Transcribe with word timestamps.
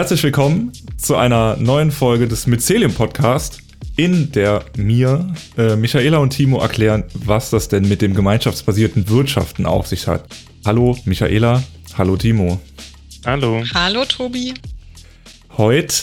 Herzlich 0.00 0.22
willkommen 0.22 0.72
zu 0.96 1.16
einer 1.16 1.56
neuen 1.56 1.90
Folge 1.90 2.26
des 2.26 2.46
Mycelium 2.46 2.94
Podcast, 2.94 3.60
in 3.96 4.32
der 4.32 4.64
mir, 4.74 5.34
äh, 5.58 5.76
Michaela 5.76 6.16
und 6.16 6.30
Timo 6.30 6.58
erklären, 6.58 7.04
was 7.12 7.50
das 7.50 7.68
denn 7.68 7.86
mit 7.86 8.00
dem 8.00 8.14
gemeinschaftsbasierten 8.14 9.10
Wirtschaften 9.10 9.66
auf 9.66 9.86
sich 9.88 10.06
hat. 10.06 10.24
Hallo 10.64 10.96
Michaela, 11.04 11.62
hallo 11.98 12.16
Timo. 12.16 12.58
Hallo. 13.26 13.62
Hallo 13.74 14.06
Tobi. 14.06 14.54
Heute 15.58 15.94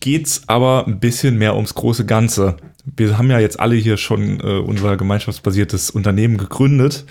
geht's 0.00 0.40
aber 0.46 0.86
ein 0.86 0.98
bisschen 0.98 1.36
mehr 1.36 1.56
ums 1.56 1.74
große 1.74 2.06
Ganze. 2.06 2.56
Wir 2.96 3.18
haben 3.18 3.30
ja 3.30 3.38
jetzt 3.38 3.60
alle 3.60 3.74
hier 3.74 3.98
schon 3.98 4.40
äh, 4.40 4.60
unser 4.60 4.96
gemeinschaftsbasiertes 4.96 5.90
Unternehmen 5.90 6.38
gegründet. 6.38 7.04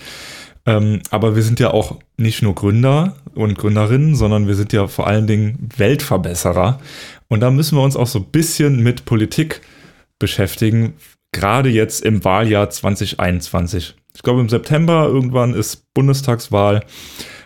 Ähm, 0.66 1.00
aber 1.10 1.36
wir 1.36 1.42
sind 1.42 1.60
ja 1.60 1.70
auch 1.70 1.96
nicht 2.16 2.42
nur 2.42 2.54
Gründer 2.54 3.16
und 3.34 3.56
Gründerinnen, 3.56 4.16
sondern 4.16 4.48
wir 4.48 4.54
sind 4.54 4.72
ja 4.72 4.88
vor 4.88 5.06
allen 5.06 5.26
Dingen 5.26 5.70
Weltverbesserer. 5.76 6.80
Und 7.28 7.40
da 7.40 7.50
müssen 7.50 7.78
wir 7.78 7.82
uns 7.82 7.96
auch 7.96 8.06
so 8.06 8.18
ein 8.18 8.26
bisschen 8.26 8.82
mit 8.82 9.04
Politik 9.04 9.60
beschäftigen, 10.18 10.94
gerade 11.32 11.68
jetzt 11.68 12.04
im 12.04 12.24
Wahljahr 12.24 12.70
2021. 12.70 13.94
Ich 14.14 14.22
glaube, 14.22 14.40
im 14.40 14.48
September 14.48 15.06
irgendwann 15.06 15.54
ist 15.54 15.84
Bundestagswahl 15.94 16.82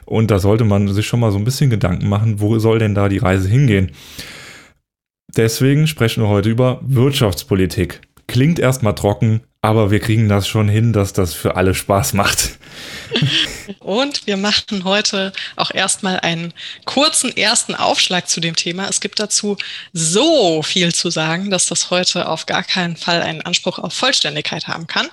und 0.06 0.30
da 0.30 0.38
sollte 0.38 0.64
man 0.64 0.88
sich 0.88 1.06
schon 1.06 1.20
mal 1.20 1.32
so 1.32 1.38
ein 1.38 1.44
bisschen 1.44 1.70
Gedanken 1.70 2.08
machen, 2.08 2.40
wo 2.40 2.58
soll 2.58 2.78
denn 2.78 2.94
da 2.94 3.08
die 3.08 3.18
Reise 3.18 3.48
hingehen. 3.48 3.90
Deswegen 5.36 5.86
sprechen 5.86 6.22
wir 6.22 6.28
heute 6.28 6.48
über 6.48 6.80
Wirtschaftspolitik. 6.82 8.00
Klingt 8.26 8.58
erstmal 8.58 8.94
trocken, 8.94 9.40
aber 9.62 9.90
wir 9.90 9.98
kriegen 9.98 10.28
das 10.28 10.46
schon 10.46 10.68
hin, 10.68 10.92
dass 10.92 11.12
das 11.12 11.34
für 11.34 11.56
alle 11.56 11.74
Spaß 11.74 12.14
macht. 12.14 12.59
Und 13.80 14.26
wir 14.26 14.36
machen 14.36 14.84
heute 14.84 15.32
auch 15.56 15.70
erstmal 15.70 16.20
einen 16.20 16.52
kurzen 16.84 17.36
ersten 17.36 17.74
Aufschlag 17.74 18.28
zu 18.28 18.40
dem 18.40 18.56
Thema. 18.56 18.88
Es 18.88 19.00
gibt 19.00 19.18
dazu 19.18 19.56
so 19.92 20.62
viel 20.62 20.94
zu 20.94 21.10
sagen, 21.10 21.50
dass 21.50 21.66
das 21.66 21.90
heute 21.90 22.28
auf 22.28 22.46
gar 22.46 22.62
keinen 22.62 22.96
Fall 22.96 23.22
einen 23.22 23.42
Anspruch 23.42 23.78
auf 23.78 23.92
Vollständigkeit 23.92 24.68
haben 24.68 24.86
kann. 24.86 25.08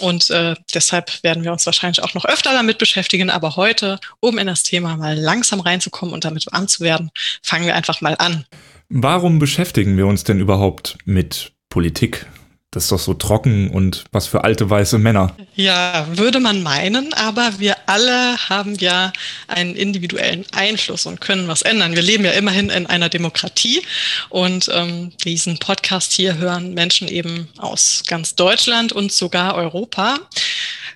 Und 0.00 0.30
äh, 0.30 0.54
deshalb 0.74 1.22
werden 1.22 1.44
wir 1.44 1.52
uns 1.52 1.66
wahrscheinlich 1.66 2.02
auch 2.02 2.14
noch 2.14 2.24
öfter 2.24 2.52
damit 2.52 2.78
beschäftigen. 2.78 3.30
Aber 3.30 3.56
heute, 3.56 3.98
um 4.20 4.38
in 4.38 4.46
das 4.46 4.62
Thema 4.62 4.96
mal 4.96 5.16
langsam 5.16 5.60
reinzukommen 5.60 6.14
und 6.14 6.24
damit 6.24 6.46
warm 6.50 6.68
zu 6.68 6.80
werden, 6.80 7.10
fangen 7.42 7.66
wir 7.66 7.74
einfach 7.74 8.00
mal 8.00 8.16
an. 8.18 8.44
Warum 8.88 9.38
beschäftigen 9.38 9.96
wir 9.96 10.06
uns 10.06 10.24
denn 10.24 10.40
überhaupt 10.40 10.96
mit 11.04 11.52
Politik? 11.68 12.26
Das 12.70 12.84
ist 12.84 12.92
doch 12.92 12.98
so 12.98 13.14
trocken 13.14 13.70
und 13.70 14.04
was 14.12 14.26
für 14.26 14.44
alte 14.44 14.68
weiße 14.68 14.98
Männer. 14.98 15.34
Ja, 15.54 16.06
würde 16.10 16.38
man 16.38 16.62
meinen, 16.62 17.14
aber 17.14 17.58
wir 17.58 17.76
alle 17.86 18.36
haben 18.50 18.74
ja 18.74 19.10
einen 19.46 19.74
individuellen 19.74 20.44
Einfluss 20.52 21.06
und 21.06 21.22
können 21.22 21.48
was 21.48 21.62
ändern. 21.62 21.94
Wir 21.94 22.02
leben 22.02 22.26
ja 22.26 22.32
immerhin 22.32 22.68
in 22.68 22.86
einer 22.86 23.08
Demokratie 23.08 23.82
und 24.28 24.68
ähm, 24.70 25.12
diesen 25.24 25.58
Podcast 25.58 26.12
hier 26.12 26.36
hören 26.36 26.74
Menschen 26.74 27.08
eben 27.08 27.48
aus 27.56 28.02
ganz 28.06 28.34
Deutschland 28.34 28.92
und 28.92 29.12
sogar 29.12 29.54
Europa, 29.54 30.18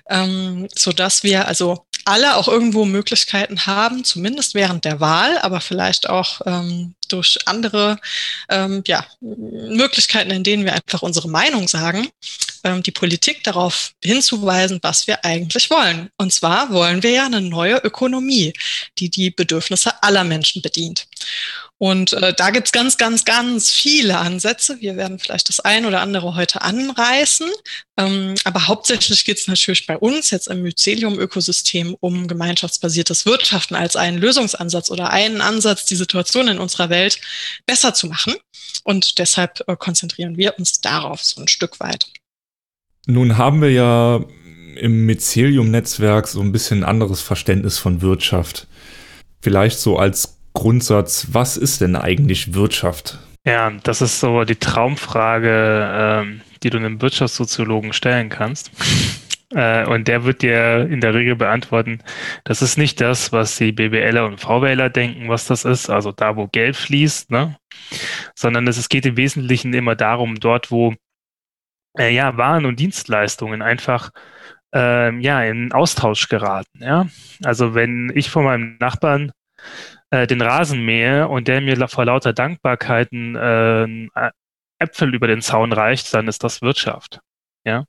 ähm, 0.09 0.67
so 0.75 0.91
dass 0.91 1.23
wir 1.23 1.47
also 1.47 1.87
alle 2.05 2.35
auch 2.35 2.47
irgendwo 2.47 2.85
Möglichkeiten 2.85 3.65
haben, 3.65 4.03
zumindest 4.03 4.53
während 4.53 4.85
der 4.85 4.99
Wahl, 4.99 5.39
aber 5.39 5.59
vielleicht 5.61 6.07
auch 6.07 6.41
ähm, 6.45 6.93
durch 7.13 7.37
andere 7.45 7.99
ähm, 8.49 8.83
ja, 8.87 9.05
Möglichkeiten, 9.21 10.31
in 10.31 10.43
denen 10.43 10.65
wir 10.65 10.73
einfach 10.73 11.03
unsere 11.03 11.29
Meinung 11.29 11.67
sagen, 11.67 12.09
ähm, 12.63 12.81
die 12.81 12.91
Politik 12.91 13.43
darauf 13.43 13.91
hinzuweisen, 14.03 14.79
was 14.81 15.07
wir 15.07 15.23
eigentlich 15.23 15.69
wollen. 15.69 16.09
Und 16.17 16.33
zwar 16.33 16.71
wollen 16.71 17.03
wir 17.03 17.11
ja 17.11 17.25
eine 17.25 17.41
neue 17.41 17.77
Ökonomie, 17.77 18.53
die 18.97 19.09
die 19.09 19.31
Bedürfnisse 19.31 20.01
aller 20.01 20.23
Menschen 20.23 20.61
bedient. 20.61 21.05
Und 21.77 22.13
äh, 22.13 22.33
da 22.33 22.49
gibt's 22.51 22.71
ganz, 22.71 22.97
ganz, 22.97 23.25
ganz 23.25 23.69
viele 23.69 24.17
Ansätze. 24.17 24.79
Wir 24.79 24.95
werden 24.95 25.19
vielleicht 25.19 25.49
das 25.49 25.59
ein 25.59 25.85
oder 25.85 25.99
andere 25.99 26.33
heute 26.33 26.61
anreißen. 26.61 27.49
Ähm, 27.97 28.35
aber 28.45 28.67
hauptsächlich 28.69 29.25
geht's 29.25 29.47
natürlich 29.47 29.85
bei 29.85 29.97
uns 29.97 30.31
jetzt 30.31 30.47
im 30.47 30.61
Mycelium-Ökosystem 30.61 31.97
um 31.99 32.29
gemeinschaftsbasiertes 32.29 33.25
Wirtschaften 33.25 33.75
als 33.75 33.97
einen 33.97 34.17
Lösungsansatz 34.17 34.89
oder 34.91 35.09
einen 35.09 35.41
Ansatz, 35.41 35.83
die 35.83 35.97
Situation 35.97 36.47
in 36.47 36.59
unserer 36.59 36.89
Welt 36.89 37.02
besser 37.65 37.93
zu 37.93 38.07
machen. 38.07 38.35
Und 38.83 39.19
deshalb 39.19 39.61
äh, 39.67 39.75
konzentrieren 39.75 40.37
wir 40.37 40.57
uns 40.57 40.81
darauf 40.81 41.21
so 41.23 41.41
ein 41.41 41.47
Stück 41.47 41.79
weit. 41.79 42.07
Nun 43.05 43.37
haben 43.37 43.61
wir 43.61 43.71
ja 43.71 44.23
im 44.75 45.05
Mycelium-Netzwerk 45.05 46.27
so 46.27 46.41
ein 46.41 46.51
bisschen 46.51 46.83
anderes 46.83 47.21
Verständnis 47.21 47.77
von 47.77 48.01
Wirtschaft. 48.01 48.67
Vielleicht 49.41 49.79
so 49.79 49.97
als 49.97 50.37
Grundsatz, 50.53 51.27
was 51.31 51.57
ist 51.57 51.81
denn 51.81 51.95
eigentlich 51.95 52.53
Wirtschaft? 52.53 53.19
Ja, 53.45 53.71
das 53.83 54.01
ist 54.01 54.19
so 54.19 54.43
die 54.45 54.55
Traumfrage, 54.55 55.89
ähm, 55.93 56.41
die 56.63 56.69
du 56.69 56.77
einem 56.77 57.01
Wirtschaftssoziologen 57.01 57.91
stellen 57.91 58.29
kannst. 58.29 58.71
Äh, 59.53 59.85
und 59.85 60.07
der 60.07 60.23
wird 60.23 60.41
dir 60.41 60.87
in 60.89 61.01
der 61.01 61.13
Regel 61.13 61.35
beantworten, 61.35 61.99
das 62.43 62.61
ist 62.61 62.77
nicht 62.77 62.99
das, 63.01 63.31
was 63.31 63.57
die 63.57 63.71
BWLer 63.71 64.25
und 64.25 64.39
VWLer 64.39 64.89
denken, 64.89 65.29
was 65.29 65.45
das 65.47 65.65
ist, 65.65 65.89
also 65.89 66.11
da, 66.11 66.35
wo 66.35 66.47
Geld 66.47 66.75
fließt, 66.75 67.31
ne? 67.31 67.57
sondern 68.35 68.67
es 68.67 68.89
geht 68.89 69.05
im 69.05 69.17
Wesentlichen 69.17 69.73
immer 69.73 69.95
darum, 69.95 70.39
dort, 70.39 70.71
wo 70.71 70.95
äh, 71.97 72.13
ja, 72.13 72.37
Waren 72.37 72.65
und 72.65 72.79
Dienstleistungen 72.79 73.61
einfach 73.61 74.11
ähm, 74.73 75.21
ja, 75.21 75.43
in 75.43 75.71
Austausch 75.71 76.27
geraten. 76.27 76.79
Ja? 76.79 77.07
Also 77.43 77.75
wenn 77.75 78.11
ich 78.15 78.29
von 78.29 78.45
meinem 78.45 78.77
Nachbarn 78.79 79.31
äh, 80.09 80.27
den 80.27 80.41
Rasen 80.41 80.83
mähe 80.83 81.27
und 81.27 81.47
der 81.47 81.61
mir 81.61 81.87
vor 81.87 82.05
lauter 82.05 82.33
Dankbarkeiten 82.33 83.35
äh, 83.35 84.31
Äpfel 84.79 85.13
über 85.13 85.27
den 85.27 85.41
Zaun 85.41 85.71
reicht, 85.71 86.13
dann 86.13 86.27
ist 86.27 86.43
das 86.43 86.61
Wirtschaft. 86.61 87.19
Ja. 87.65 87.85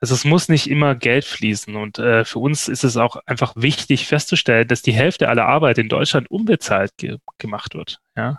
Also 0.00 0.14
es 0.14 0.24
muss 0.24 0.48
nicht 0.48 0.68
immer 0.68 0.94
Geld 0.94 1.24
fließen 1.24 1.76
und 1.76 1.98
äh, 1.98 2.24
für 2.24 2.38
uns 2.38 2.68
ist 2.68 2.84
es 2.84 2.96
auch 2.96 3.16
einfach 3.26 3.52
wichtig 3.56 4.06
festzustellen, 4.06 4.66
dass 4.66 4.82
die 4.82 4.92
Hälfte 4.92 5.28
aller 5.28 5.46
Arbeit 5.46 5.78
in 5.78 5.88
Deutschland 5.88 6.30
unbezahlt 6.30 6.90
ge 6.96 7.18
gemacht 7.38 7.74
wird. 7.74 8.00
Ja. 8.16 8.38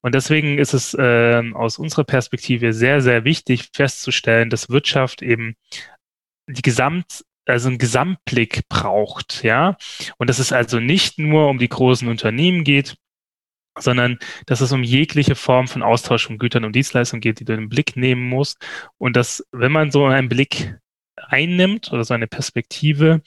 Und 0.00 0.14
deswegen 0.14 0.58
ist 0.58 0.74
es 0.74 0.94
äh, 0.94 1.42
aus 1.54 1.78
unserer 1.78 2.04
Perspektive 2.04 2.72
sehr, 2.72 3.00
sehr 3.00 3.24
wichtig 3.24 3.70
festzustellen, 3.74 4.50
dass 4.50 4.68
Wirtschaft 4.68 5.22
eben 5.22 5.56
die 6.46 6.62
Gesamt 6.62 7.24
also 7.46 7.68
einen 7.68 7.78
Gesamtblick 7.78 8.68
braucht, 8.68 9.42
ja. 9.42 9.76
Und 10.18 10.28
dass 10.28 10.38
es 10.38 10.52
also 10.52 10.80
nicht 10.80 11.18
nur 11.18 11.48
um 11.48 11.58
die 11.58 11.68
großen 11.68 12.06
Unternehmen 12.06 12.62
geht, 12.62 12.96
sondern 13.78 14.18
dass 14.46 14.60
es 14.60 14.72
um 14.72 14.82
jegliche 14.82 15.34
Form 15.34 15.68
von 15.68 15.82
Austausch 15.82 16.26
von 16.26 16.38
Gütern 16.38 16.64
und 16.64 16.74
Dienstleistungen 16.74 17.20
geht, 17.20 17.40
die 17.40 17.44
du 17.44 17.54
in 17.54 17.60
den 17.60 17.68
Blick 17.68 17.96
nehmen 17.96 18.28
musst. 18.28 18.58
Und 18.98 19.16
dass, 19.16 19.44
wenn 19.52 19.72
man 19.72 19.90
so 19.90 20.06
einen 20.06 20.28
Blick 20.28 20.76
einnimmt 21.16 21.92
oder 21.92 22.04
so 22.04 22.14
eine 22.14 22.26
Perspektive, 22.26 23.22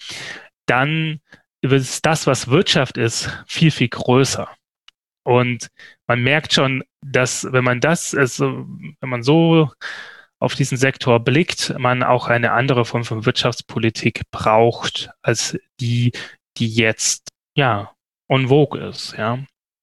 dann 0.65 1.19
ist 1.61 2.05
das, 2.05 2.27
was 2.27 2.47
Wirtschaft 2.47 2.97
ist, 2.97 3.29
viel, 3.47 3.71
viel 3.71 3.89
größer. 3.89 4.49
Und 5.23 5.67
man 6.07 6.23
merkt 6.23 6.53
schon, 6.53 6.83
dass 7.05 7.47
wenn 7.51 7.63
man 7.63 7.79
das, 7.79 8.15
also 8.15 8.65
wenn 8.99 9.09
man 9.09 9.23
so 9.23 9.69
auf 10.39 10.55
diesen 10.55 10.77
Sektor 10.77 11.19
blickt, 11.19 11.75
man 11.77 12.01
auch 12.01 12.27
eine 12.27 12.53
andere 12.53 12.83
Form 12.83 13.03
von 13.03 13.25
Wirtschaftspolitik 13.25 14.23
braucht 14.31 15.11
als 15.21 15.57
die, 15.79 16.11
die 16.57 16.67
jetzt 16.67 17.29
ja 17.55 17.91
on 18.27 18.47
vogue 18.47 18.81
ist. 18.81 19.13
Ja. 19.17 19.39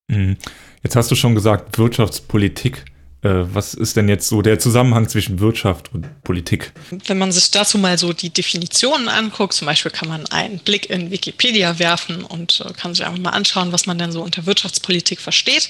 Mhm. 0.08 0.36
Jetzt 0.82 0.96
hast 0.96 1.10
du 1.10 1.14
schon 1.14 1.34
gesagt, 1.34 1.78
Wirtschaftspolitik. 1.78 2.84
Äh, 3.20 3.52
was 3.52 3.74
ist 3.74 3.96
denn 3.96 4.08
jetzt 4.08 4.28
so 4.28 4.42
der 4.42 4.60
Zusammenhang 4.60 5.08
zwischen 5.08 5.40
Wirtschaft 5.40 5.92
und 5.92 6.22
Politik? 6.22 6.72
Wenn 6.90 7.18
man 7.18 7.32
sich 7.32 7.50
dazu 7.50 7.76
mal 7.76 7.98
so 7.98 8.12
die 8.12 8.30
Definitionen 8.30 9.08
anguckt, 9.08 9.54
zum 9.54 9.66
Beispiel 9.66 9.90
kann 9.90 10.08
man 10.08 10.24
einen 10.26 10.60
Blick 10.60 10.88
in 10.88 11.10
Wikipedia 11.10 11.80
werfen 11.80 12.22
und 12.22 12.60
äh, 12.60 12.72
kann 12.74 12.94
sich 12.94 13.04
einfach 13.04 13.18
mal 13.18 13.30
anschauen, 13.30 13.72
was 13.72 13.86
man 13.86 13.98
denn 13.98 14.12
so 14.12 14.22
unter 14.22 14.46
Wirtschaftspolitik 14.46 15.20
versteht. 15.20 15.68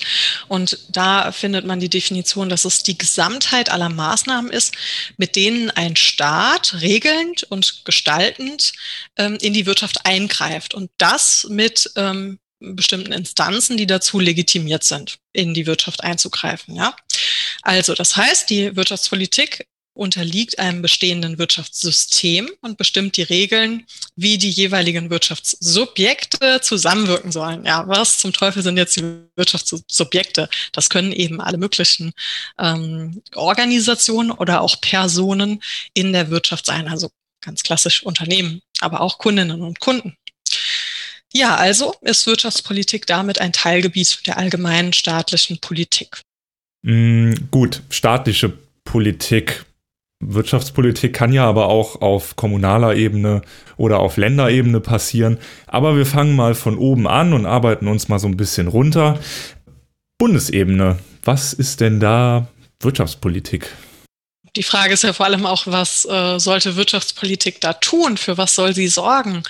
Und 0.49 0.79
da 0.91 1.33
findet 1.33 1.65
man 1.65 1.81
die 1.81 1.89
Definition, 1.89 2.51
dass 2.51 2.67
es 2.67 2.83
die 2.83 2.99
Gesamtheit 2.99 3.71
aller 3.71 3.89
Maßnahmen 3.89 4.51
ist, 4.51 4.75
mit 5.17 5.35
denen 5.35 5.71
ein 5.71 5.97
Staat 5.97 6.77
regelnd 6.83 7.45
und 7.45 7.87
gestaltend 7.87 8.75
ähm, 9.17 9.39
in 9.41 9.55
die 9.55 9.65
Wirtschaft 9.65 10.05
eingreift. 10.05 10.75
Und 10.75 10.91
das 10.99 11.47
mit 11.49 11.91
ähm, 11.97 12.39
bestimmten 12.61 13.13
Instanzen, 13.13 13.77
die 13.77 13.87
dazu 13.87 14.19
legitimiert 14.19 14.85
sind, 14.85 15.19
in 15.33 15.55
die 15.55 15.67
Wirtschaft 15.67 16.03
einzugreifen. 16.03 16.75
Ja? 16.75 16.97
Also 17.63 17.95
das 17.95 18.17
heißt, 18.17 18.51
die 18.51 18.75
Wirtschaftspolitik 18.77 19.67
unterliegt 19.99 20.61
einem 20.61 20.81
bestehenden 20.81 21.39
Wirtschaftssystem 21.39 22.49
und 22.61 22.79
bestimmt 22.79 23.17
die 23.17 23.23
Regeln, 23.23 23.85
wie 24.15 24.39
die 24.39 24.51
jeweiligen 24.51 25.11
Wirtschaftssubjekte 25.11 26.61
zusammenwirken 26.61 27.33
sollen. 27.33 27.65
Ja, 27.65 27.87
was 27.89 28.19
zum 28.19 28.33
Teufel 28.33 28.63
sind 28.63 28.77
jetzt 28.77 28.95
die 28.97 29.03
Wirtschaftssubjekte? 29.35 30.49
Das 30.71 30.89
können 30.89 31.11
eben 31.11 31.41
alle 31.41 31.59
möglichen 31.59 32.13
ähm, 32.61 33.23
Organisationen 33.35 34.31
oder 34.31 34.61
auch 34.61 34.81
Personen 34.81 35.61
in 35.95 36.13
der 36.13 36.31
Wirtschaft 36.31 36.67
sein, 36.67 36.87
also 36.87 37.11
ganz 37.41 37.65
klassisch 37.65 38.05
Unternehmen, 38.05 38.61
aber 38.81 39.01
auch 39.01 39.19
Kundinnen 39.19 39.63
und 39.63 39.81
Kunden. 39.81 40.17
Ja, 41.33 41.57
also 41.57 41.95
ist 42.01 42.27
Wirtschaftspolitik 42.27 43.07
damit 43.07 43.41
ein 43.41 43.53
Teilgebiet 43.53 44.27
der 44.27 44.39
allgemeinen 44.39 44.93
staatlichen 44.93 45.59
Politik. 45.61 46.23
Mm, 46.83 47.35
gut, 47.51 47.83
staatliche 47.91 48.53
Politik. 48.85 49.65
Wirtschaftspolitik 50.21 51.13
kann 51.13 51.33
ja 51.33 51.45
aber 51.45 51.69
auch 51.69 52.01
auf 52.01 52.35
kommunaler 52.35 52.97
Ebene 52.97 53.43
oder 53.77 54.01
auf 54.01 54.17
Länderebene 54.17 54.81
passieren. 54.81 55.39
Aber 55.67 55.97
wir 55.97 56.07
fangen 56.07 56.35
mal 56.35 56.55
von 56.55 56.77
oben 56.77 57.07
an 57.07 57.33
und 57.33 57.47
arbeiten 57.47 57.87
uns 57.87 58.09
mal 58.09 58.19
so 58.19 58.27
ein 58.27 58.37
bisschen 58.37 58.67
runter. 58.67 59.21
Bundesebene, 60.19 60.99
was 61.23 61.53
ist 61.53 61.81
denn 61.81 62.01
da 62.01 62.49
Wirtschaftspolitik? 62.81 63.71
Die 64.57 64.63
Frage 64.63 64.95
ist 64.95 65.03
ja 65.03 65.13
vor 65.13 65.27
allem 65.27 65.47
auch, 65.47 65.67
was 65.67 66.05
äh, 66.05 66.39
sollte 66.39 66.77
Wirtschaftspolitik 66.77 67.61
da 67.61 67.73
tun? 67.75 68.17
Für 68.17 68.39
was 68.39 68.55
soll 68.55 68.75
sie 68.75 68.89
sorgen? 68.89 69.43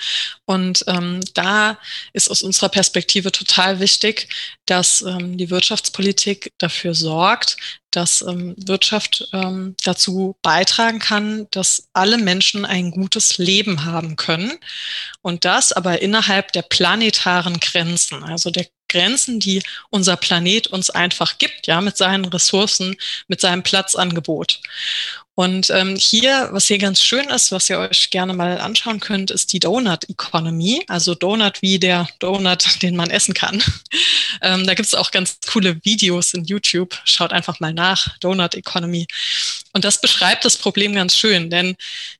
Und 0.45 0.83
ähm, 0.87 1.21
da 1.33 1.77
ist 2.13 2.29
aus 2.29 2.41
unserer 2.41 2.69
Perspektive 2.69 3.31
total 3.31 3.79
wichtig, 3.79 4.29
dass 4.65 5.01
ähm, 5.01 5.37
die 5.37 5.49
Wirtschaftspolitik 5.49 6.53
dafür 6.57 6.93
sorgt, 6.93 7.57
dass 7.91 8.21
ähm, 8.21 8.55
Wirtschaft 8.57 9.27
ähm, 9.33 9.75
dazu 9.83 10.37
beitragen 10.41 10.99
kann, 10.99 11.47
dass 11.51 11.89
alle 11.93 12.17
Menschen 12.17 12.65
ein 12.65 12.91
gutes 12.91 13.37
Leben 13.37 13.85
haben 13.85 14.15
können. 14.15 14.57
Und 15.21 15.45
das 15.45 15.71
aber 15.71 16.01
innerhalb 16.01 16.51
der 16.51 16.63
planetaren 16.63 17.59
Grenzen, 17.59 18.23
also 18.23 18.51
der 18.51 18.67
Grenzen, 18.89 19.39
die 19.39 19.63
unser 19.89 20.17
Planet 20.17 20.67
uns 20.67 20.89
einfach 20.89 21.37
gibt, 21.37 21.67
ja, 21.67 21.79
mit 21.81 21.95
seinen 21.95 22.25
Ressourcen, 22.25 22.95
mit 23.27 23.39
seinem 23.39 23.63
Platzangebot. 23.63 24.59
Und 25.39 25.69
ähm, 25.69 25.95
hier, 25.95 26.49
was 26.51 26.67
hier 26.67 26.79
ganz 26.79 27.01
schön 27.01 27.29
ist, 27.29 27.53
was 27.53 27.69
ihr 27.69 27.79
euch 27.79 28.09
gerne 28.09 28.33
mal 28.33 28.59
anschauen 28.59 28.99
könnt, 28.99 29.31
ist 29.31 29.53
die 29.53 29.61
Donut 29.61 30.09
Economy. 30.09 30.83
Also 30.89 31.15
Donut 31.15 31.61
wie 31.61 31.79
der 31.79 32.09
Donut, 32.19 32.65
den 32.81 32.97
man 32.97 33.09
essen 33.09 33.33
kann. 33.33 33.63
ähm, 34.41 34.67
da 34.67 34.73
gibt 34.73 34.87
es 34.87 34.95
auch 34.95 35.11
ganz 35.11 35.37
coole 35.47 35.79
Videos 35.85 36.33
in 36.33 36.43
YouTube. 36.43 36.99
Schaut 37.05 37.31
einfach 37.31 37.61
mal 37.61 37.73
nach, 37.73 38.17
Donut 38.17 38.53
Economy. 38.53 39.07
Und 39.71 39.85
das 39.85 40.01
beschreibt 40.01 40.43
das 40.43 40.57
Problem 40.57 40.93
ganz 40.93 41.15
schön, 41.15 41.49
denn 41.49 41.77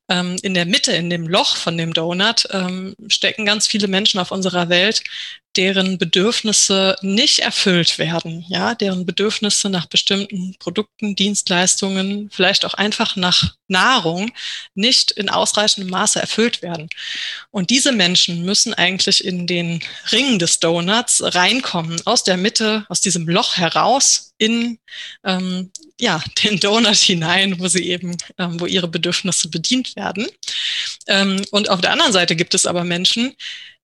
ähm, 0.08 0.38
in 0.42 0.54
der 0.54 0.66
Mitte, 0.66 0.94
in 0.94 1.10
dem 1.10 1.28
Loch 1.28 1.58
von 1.58 1.78
dem 1.78 1.92
Donut, 1.92 2.48
ähm, 2.52 2.96
stecken 3.10 3.46
ganz 3.46 3.68
viele 3.68 3.90
Menschen 3.90 4.22
auf 4.22 4.32
unserer 4.32 4.70
Welt, 4.70 5.04
deren 5.58 5.98
Bedürfnisse 5.98 6.96
nicht 7.02 7.40
erfüllt 7.40 7.98
werden, 7.98 8.46
ja, 8.48 8.76
deren 8.76 9.06
Bedürfnisse 9.06 9.70
nach 9.70 9.88
bestimmten 9.88 10.56
Produkten, 10.60 11.16
Dienstleistungen, 11.16 12.30
vielleicht 12.32 12.66
auch 12.66 12.76
einfach 12.76 13.16
nach 13.16 13.56
Nahrung 13.68 14.32
nicht 14.76 15.12
in 15.12 15.30
ausreichendem 15.30 15.90
Maße 15.90 16.20
erfüllt 16.20 16.62
werden. 16.62 16.90
Und 17.52 17.72
diese 17.72 17.92
Menschen 17.92 18.46
müssen 18.46 18.74
eigentlich 18.74 19.24
in 19.24 19.48
den 19.48 19.82
Ring 20.12 20.38
des 20.38 20.60
Donuts 20.60 21.22
reinkommen, 21.24 22.00
aus 22.06 22.24
der 22.24 22.38
Mitte, 22.38 22.86
aus 22.88 23.02
diesem 23.02 23.28
Loch 23.28 23.58
heraus 23.58 24.34
in 24.38 24.80
ähm, 25.24 25.72
ja, 26.00 26.24
den 26.44 26.60
Donut 26.60 26.96
hinein, 26.96 27.60
wo 27.60 27.68
sie 27.68 27.90
eben, 27.90 28.18
ähm, 28.38 28.60
wo 28.60 28.66
ihre 28.66 28.88
Bedürfnisse 28.88 29.50
bedient 29.50 29.96
werden. 29.96 30.28
Ähm, 31.08 31.42
und 31.52 31.70
auf 31.70 31.82
der 31.82 31.92
anderen 31.92 32.14
Seite 32.14 32.36
gibt 32.36 32.54
es 32.54 32.66
aber 32.66 32.84
Menschen, 32.84 33.36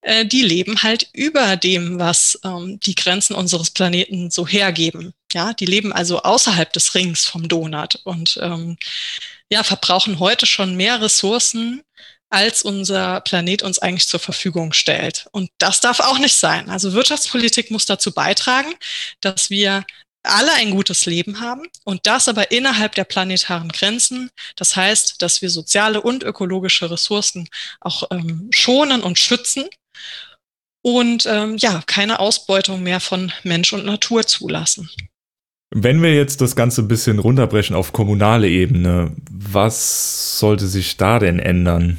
äh, 0.05 0.25
die 0.25 0.43
leben 0.43 0.83
halt 0.83 1.09
über 1.13 1.57
dem, 1.57 1.97
was 1.99 2.39
ähm, 2.43 2.79
die 2.79 2.93
Grenzen 2.93 3.35
unseres 3.35 3.71
Planeten 3.71 4.29
so 4.29 4.47
hergeben. 4.47 5.13
Ja, 5.33 5.53
die 5.53 5.65
leben 5.65 5.91
also 5.91 6.21
außerhalb 6.21 6.71
des 6.71 6.93
Rings 6.93 7.25
vom 7.25 7.47
Donut 7.47 7.95
und 8.03 8.39
ähm, 8.41 8.77
ja, 9.51 9.63
verbrauchen 9.63 10.19
heute 10.19 10.45
schon 10.45 10.75
mehr 10.75 11.01
Ressourcen, 11.01 11.81
als 12.29 12.61
unser 12.61 13.21
Planet 13.21 13.63
uns 13.63 13.79
eigentlich 13.79 14.07
zur 14.07 14.19
Verfügung 14.19 14.73
stellt. 14.73 15.27
Und 15.31 15.49
das 15.57 15.79
darf 15.79 15.99
auch 15.99 16.19
nicht 16.19 16.37
sein. 16.37 16.69
Also 16.69 16.93
Wirtschaftspolitik 16.93 17.71
muss 17.71 17.85
dazu 17.87 18.11
beitragen, 18.11 18.73
dass 19.21 19.49
wir 19.49 19.85
alle 20.21 20.53
ein 20.53 20.71
gutes 20.71 21.05
Leben 21.07 21.39
haben 21.39 21.63
und 21.83 22.05
das 22.05 22.27
aber 22.27 22.51
innerhalb 22.51 22.93
der 22.95 23.05
planetaren 23.05 23.69
Grenzen. 23.69 24.29
Das 24.55 24.75
heißt, 24.75 25.21
dass 25.21 25.41
wir 25.41 25.49
soziale 25.49 26.01
und 26.01 26.23
ökologische 26.23 26.89
Ressourcen 26.91 27.49
auch 27.79 28.03
ähm, 28.11 28.49
schonen 28.51 29.01
und 29.01 29.17
schützen 29.17 29.65
und 30.81 31.25
ähm, 31.25 31.57
ja, 31.57 31.81
keine 31.87 32.19
Ausbeutung 32.19 32.83
mehr 32.83 32.99
von 32.99 33.31
Mensch 33.43 33.73
und 33.73 33.85
Natur 33.85 34.27
zulassen. 34.27 34.89
Wenn 35.71 36.01
wir 36.01 36.13
jetzt 36.13 36.41
das 36.41 36.55
Ganze 36.55 36.83
ein 36.83 36.87
bisschen 36.87 37.19
runterbrechen 37.19 37.75
auf 37.75 37.91
kommunale 37.91 38.47
Ebene, 38.47 39.15
was 39.29 40.39
sollte 40.39 40.67
sich 40.67 40.97
da 40.97 41.19
denn 41.19 41.39
ändern? 41.39 41.97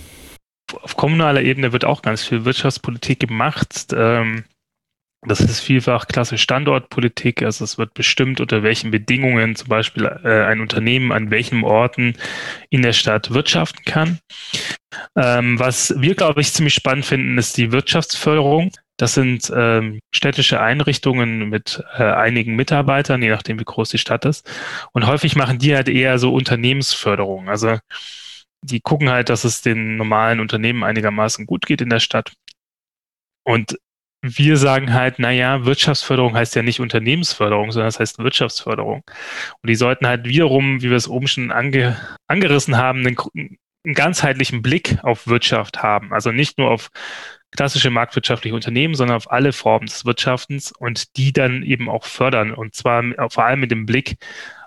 Auf 0.82 0.96
kommunaler 0.96 1.42
Ebene 1.42 1.72
wird 1.72 1.84
auch 1.84 2.02
ganz 2.02 2.24
viel 2.24 2.44
Wirtschaftspolitik 2.44 3.20
gemacht. 3.20 3.88
Ähm 3.94 4.44
das 5.26 5.40
ist 5.40 5.60
vielfach 5.60 6.06
klasse 6.06 6.38
Standortpolitik. 6.38 7.42
Also 7.42 7.64
es 7.64 7.78
wird 7.78 7.94
bestimmt, 7.94 8.40
unter 8.40 8.62
welchen 8.62 8.90
Bedingungen 8.90 9.56
zum 9.56 9.68
Beispiel 9.68 10.04
äh, 10.04 10.44
ein 10.44 10.60
Unternehmen 10.60 11.12
an 11.12 11.30
welchen 11.30 11.64
Orten 11.64 12.14
in 12.70 12.82
der 12.82 12.92
Stadt 12.92 13.32
wirtschaften 13.32 13.84
kann. 13.84 14.18
Ähm, 15.16 15.58
was 15.58 15.94
wir, 15.98 16.14
glaube 16.14 16.40
ich, 16.40 16.52
ziemlich 16.52 16.74
spannend 16.74 17.06
finden, 17.06 17.38
ist 17.38 17.56
die 17.56 17.72
Wirtschaftsförderung. 17.72 18.70
Das 18.96 19.14
sind 19.14 19.52
ähm, 19.54 19.98
städtische 20.14 20.60
Einrichtungen 20.60 21.50
mit 21.50 21.82
äh, 21.98 22.04
einigen 22.04 22.56
Mitarbeitern, 22.56 23.22
je 23.22 23.28
nachdem, 23.28 23.60
wie 23.60 23.64
groß 23.64 23.90
die 23.90 23.98
Stadt 23.98 24.24
ist. 24.24 24.48
Und 24.92 25.06
häufig 25.06 25.36
machen 25.36 25.58
die 25.58 25.74
halt 25.74 25.88
eher 25.88 26.18
so 26.18 26.32
Unternehmensförderung. 26.32 27.48
Also 27.50 27.78
die 28.62 28.80
gucken 28.80 29.10
halt, 29.10 29.28
dass 29.28 29.44
es 29.44 29.60
den 29.62 29.96
normalen 29.96 30.40
Unternehmen 30.40 30.82
einigermaßen 30.82 31.46
gut 31.46 31.66
geht 31.66 31.82
in 31.82 31.90
der 31.90 32.00
Stadt. 32.00 32.32
Und 33.44 33.78
wir 34.28 34.56
sagen 34.56 34.92
halt, 34.92 35.18
naja, 35.18 35.64
Wirtschaftsförderung 35.64 36.34
heißt 36.34 36.54
ja 36.56 36.62
nicht 36.62 36.80
Unternehmensförderung, 36.80 37.72
sondern 37.72 37.88
das 37.88 38.00
heißt 38.00 38.18
Wirtschaftsförderung. 38.18 39.02
Und 39.62 39.68
die 39.68 39.74
sollten 39.74 40.06
halt 40.06 40.24
wiederum, 40.26 40.82
wie 40.82 40.90
wir 40.90 40.96
es 40.96 41.08
oben 41.08 41.28
schon 41.28 41.50
ange, 41.50 41.96
angerissen 42.26 42.76
haben, 42.76 43.06
einen, 43.06 43.16
einen 43.84 43.94
ganzheitlichen 43.94 44.62
Blick 44.62 44.98
auf 45.02 45.26
Wirtschaft 45.26 45.82
haben. 45.82 46.12
Also 46.12 46.32
nicht 46.32 46.58
nur 46.58 46.70
auf 46.70 46.90
klassische 47.52 47.90
marktwirtschaftliche 47.90 48.54
Unternehmen, 48.54 48.94
sondern 48.94 49.16
auf 49.16 49.30
alle 49.30 49.52
Formen 49.52 49.86
des 49.86 50.04
Wirtschaftens 50.04 50.72
und 50.72 51.16
die 51.16 51.32
dann 51.32 51.62
eben 51.62 51.88
auch 51.88 52.04
fördern. 52.04 52.52
Und 52.52 52.74
zwar 52.74 53.04
vor 53.30 53.44
allem 53.44 53.60
mit 53.60 53.70
dem 53.70 53.86
Blick 53.86 54.16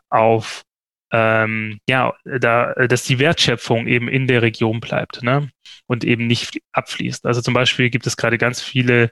auf 0.09 0.63
ähm, 1.11 1.79
ja, 1.89 2.13
da, 2.23 2.73
dass 2.73 3.03
die 3.03 3.19
Wertschöpfung 3.19 3.88
eben 3.88 4.07
in 4.07 4.27
der 4.27 4.41
Region 4.41 4.80
bleibt 4.80 5.23
ne? 5.23 5.49
und 5.87 6.04
eben 6.04 6.28
nicht 6.28 6.61
abfließt. 6.71 7.25
Also 7.25 7.42
zum 7.42 7.54
Beispiel 7.54 7.89
gibt 7.89 8.06
es 8.06 8.16
gerade 8.18 8.37
ganz 8.37 8.61
viele 8.61 9.11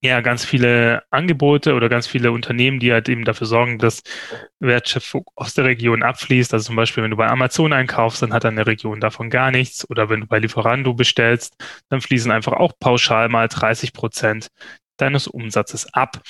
ja 0.00 0.20
ganz 0.20 0.44
viele 0.44 1.02
Angebote 1.10 1.74
oder 1.74 1.88
ganz 1.88 2.06
viele 2.06 2.30
Unternehmen, 2.30 2.78
die 2.78 2.92
halt 2.92 3.08
eben 3.08 3.24
dafür 3.24 3.46
sorgen, 3.46 3.78
dass 3.78 4.02
Wertschöpfung 4.60 5.24
aus 5.34 5.54
der 5.54 5.64
Region 5.64 6.02
abfließt. 6.02 6.52
Also 6.54 6.66
zum 6.66 6.76
Beispiel, 6.76 7.02
wenn 7.02 7.10
du 7.10 7.16
bei 7.16 7.28
Amazon 7.28 7.72
einkaufst, 7.72 8.22
dann 8.22 8.32
hat 8.32 8.44
eine 8.44 8.66
Region 8.66 9.00
davon 9.00 9.28
gar 9.30 9.50
nichts. 9.50 9.88
Oder 9.90 10.08
wenn 10.08 10.20
du 10.20 10.26
bei 10.26 10.38
Lieferando 10.38 10.94
bestellst, 10.94 11.56
dann 11.88 12.00
fließen 12.00 12.30
einfach 12.30 12.52
auch 12.52 12.72
pauschal 12.78 13.28
mal 13.28 13.48
30 13.48 13.92
Prozent 13.92 14.48
deines 14.98 15.26
Umsatzes 15.26 15.92
ab. 15.92 16.22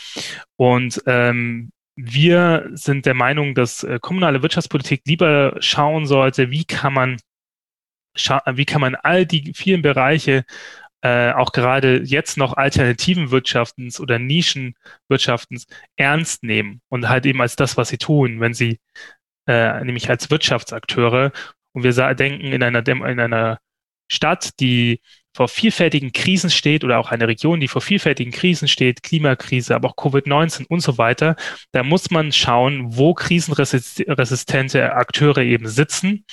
Und 0.56 1.02
ähm, 1.06 1.70
wir 1.94 2.70
sind 2.72 3.06
der 3.06 3.14
Meinung, 3.14 3.54
dass 3.54 3.82
äh, 3.82 3.98
kommunale 4.00 4.42
Wirtschaftspolitik 4.42 5.02
lieber 5.06 5.56
schauen 5.60 6.06
sollte, 6.06 6.50
wie 6.50 6.64
kann 6.64 6.94
man 6.94 7.18
wie 8.52 8.64
kann 8.64 8.80
man 8.80 8.96
all 8.96 9.26
die 9.26 9.52
vielen 9.54 9.82
Bereiche 9.82 10.44
äh, 11.02 11.32
auch 11.32 11.52
gerade 11.52 12.02
jetzt 12.02 12.36
noch 12.36 12.54
alternativen 12.54 13.30
Wirtschaftens 13.30 14.00
oder 14.00 14.18
Nischenwirtschaftens 14.18 15.66
ernst 15.96 16.42
nehmen 16.42 16.80
und 16.88 17.08
halt 17.08 17.26
eben 17.26 17.40
als 17.40 17.56
das, 17.56 17.76
was 17.76 17.88
sie 17.88 17.98
tun, 17.98 18.40
wenn 18.40 18.54
sie 18.54 18.80
äh, 19.46 19.84
nämlich 19.84 20.10
als 20.10 20.30
Wirtschaftsakteure. 20.30 21.32
Und 21.72 21.82
wir 21.84 22.14
denken 22.14 22.52
in 22.52 22.62
einer, 22.62 22.86
in 22.86 23.20
einer 23.20 23.58
Stadt, 24.08 24.58
die 24.60 25.00
vor 25.38 25.46
vielfältigen 25.46 26.10
Krisen 26.10 26.50
steht 26.50 26.82
oder 26.82 26.98
auch 26.98 27.12
eine 27.12 27.28
Region, 27.28 27.60
die 27.60 27.68
vor 27.68 27.80
vielfältigen 27.80 28.32
Krisen 28.32 28.66
steht, 28.66 29.04
Klimakrise, 29.04 29.76
aber 29.76 29.90
auch 29.90 29.94
Covid-19 29.94 30.66
und 30.66 30.80
so 30.80 30.98
weiter, 30.98 31.36
da 31.70 31.84
muss 31.84 32.10
man 32.10 32.32
schauen, 32.32 32.96
wo 32.96 33.14
krisenresistente 33.14 34.94
Akteure 34.94 35.38
eben 35.38 35.68
sitzen, 35.68 36.24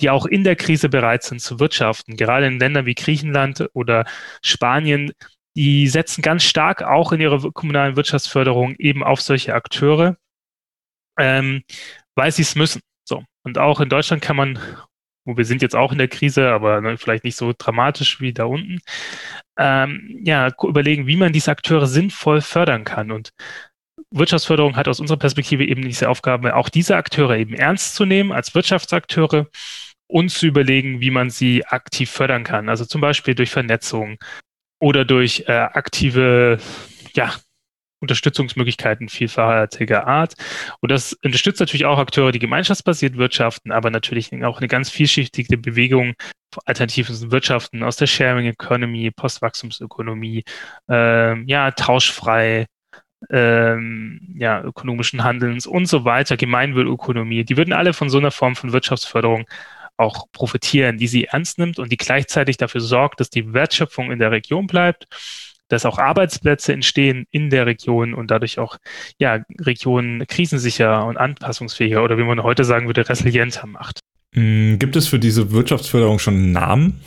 die 0.00 0.08
auch 0.08 0.24
in 0.24 0.44
der 0.44 0.56
Krise 0.56 0.88
bereit 0.88 1.24
sind 1.24 1.42
zu 1.42 1.60
wirtschaften. 1.60 2.16
Gerade 2.16 2.46
in 2.46 2.58
Ländern 2.58 2.86
wie 2.86 2.94
Griechenland 2.94 3.68
oder 3.74 4.06
Spanien, 4.42 5.12
die 5.54 5.86
setzen 5.86 6.22
ganz 6.22 6.42
stark 6.42 6.82
auch 6.82 7.12
in 7.12 7.20
ihrer 7.20 7.52
kommunalen 7.52 7.96
Wirtschaftsförderung 7.96 8.76
eben 8.78 9.04
auf 9.04 9.20
solche 9.20 9.52
Akteure, 9.52 10.16
ähm, 11.18 11.64
weil 12.14 12.32
sie 12.32 12.42
es 12.42 12.54
müssen. 12.54 12.80
So. 13.04 13.24
Und 13.44 13.58
auch 13.58 13.80
in 13.80 13.90
Deutschland 13.90 14.22
kann 14.22 14.36
man 14.36 14.58
wo 15.28 15.36
wir 15.36 15.44
sind 15.44 15.62
jetzt 15.62 15.76
auch 15.76 15.92
in 15.92 15.98
der 15.98 16.08
Krise, 16.08 16.50
aber 16.50 16.80
ne, 16.80 16.98
vielleicht 16.98 17.24
nicht 17.24 17.36
so 17.36 17.52
dramatisch 17.56 18.20
wie 18.20 18.32
da 18.32 18.44
unten, 18.44 18.80
ähm, 19.58 20.20
ja, 20.24 20.50
überlegen, 20.62 21.06
wie 21.06 21.16
man 21.16 21.32
diese 21.32 21.50
Akteure 21.50 21.86
sinnvoll 21.86 22.40
fördern 22.40 22.84
kann. 22.84 23.12
Und 23.12 23.30
Wirtschaftsförderung 24.10 24.76
hat 24.76 24.88
aus 24.88 25.00
unserer 25.00 25.18
Perspektive 25.18 25.64
eben 25.64 25.82
diese 25.82 26.08
Aufgabe, 26.08 26.56
auch 26.56 26.68
diese 26.68 26.96
Akteure 26.96 27.36
eben 27.36 27.54
ernst 27.54 27.94
zu 27.94 28.04
nehmen 28.04 28.32
als 28.32 28.54
Wirtschaftsakteure 28.54 29.48
und 30.08 30.30
zu 30.30 30.46
überlegen, 30.46 31.00
wie 31.00 31.10
man 31.10 31.30
sie 31.30 31.64
aktiv 31.66 32.10
fördern 32.10 32.44
kann. 32.44 32.68
Also 32.68 32.84
zum 32.86 33.00
Beispiel 33.00 33.34
durch 33.34 33.50
Vernetzung, 33.50 34.18
oder 34.80 35.04
durch 35.04 35.44
äh, 35.46 35.52
aktive 35.52 36.58
ja, 37.14 37.34
Unterstützungsmöglichkeiten 38.00 39.08
vielfältiger 39.08 40.06
Art. 40.06 40.34
Und 40.80 40.90
das 40.90 41.14
unterstützt 41.24 41.60
natürlich 41.60 41.86
auch 41.86 41.98
Akteure, 41.98 42.32
die 42.32 42.38
gemeinschaftsbasiert 42.38 43.16
wirtschaften, 43.16 43.72
aber 43.72 43.90
natürlich 43.90 44.32
auch 44.44 44.58
eine 44.58 44.68
ganz 44.68 44.90
vielschichtige 44.90 45.58
Bewegung 45.58 46.14
alternativen 46.64 47.30
Wirtschaften 47.30 47.82
aus 47.82 47.96
der 47.96 48.06
Sharing 48.06 48.46
Economy, 48.46 49.10
Postwachstumsökonomie, 49.10 50.44
ähm, 50.88 51.44
ja, 51.46 51.70
tauschfrei, 51.72 52.66
ähm, 53.30 54.34
ja, 54.38 54.62
ökonomischen 54.62 55.24
Handelns 55.24 55.66
und 55.66 55.86
so 55.86 56.04
weiter, 56.04 56.36
Gemeinwohlökonomie, 56.36 57.44
die 57.44 57.56
würden 57.56 57.72
alle 57.72 57.92
von 57.92 58.10
so 58.10 58.18
einer 58.18 58.30
Form 58.30 58.56
von 58.56 58.72
Wirtschaftsförderung 58.72 59.46
auch 59.96 60.30
profitieren, 60.32 60.96
die 60.96 61.08
sie 61.08 61.24
ernst 61.24 61.58
nimmt 61.58 61.78
und 61.78 61.90
die 61.90 61.96
gleichzeitig 61.96 62.56
dafür 62.56 62.80
sorgt, 62.80 63.20
dass 63.20 63.30
die 63.30 63.52
Wertschöpfung 63.52 64.12
in 64.12 64.20
der 64.20 64.30
Region 64.30 64.66
bleibt, 64.68 65.08
dass 65.68 65.86
auch 65.86 65.98
Arbeitsplätze 65.98 66.72
entstehen 66.72 67.26
in 67.30 67.50
der 67.50 67.66
Region 67.66 68.14
und 68.14 68.30
dadurch 68.30 68.58
auch 68.58 68.78
ja, 69.18 69.44
Regionen 69.60 70.26
krisensicher 70.26 71.04
und 71.06 71.16
anpassungsfähiger 71.16 72.02
oder 72.02 72.18
wie 72.18 72.24
man 72.24 72.42
heute 72.42 72.64
sagen 72.64 72.86
würde, 72.86 73.08
resilienter 73.08 73.66
macht. 73.66 74.00
Mm, 74.34 74.76
gibt 74.76 74.96
es 74.96 75.08
für 75.08 75.18
diese 75.18 75.52
Wirtschaftsförderung 75.52 76.18
schon 76.18 76.34
einen 76.34 76.52
Namen? 76.52 77.00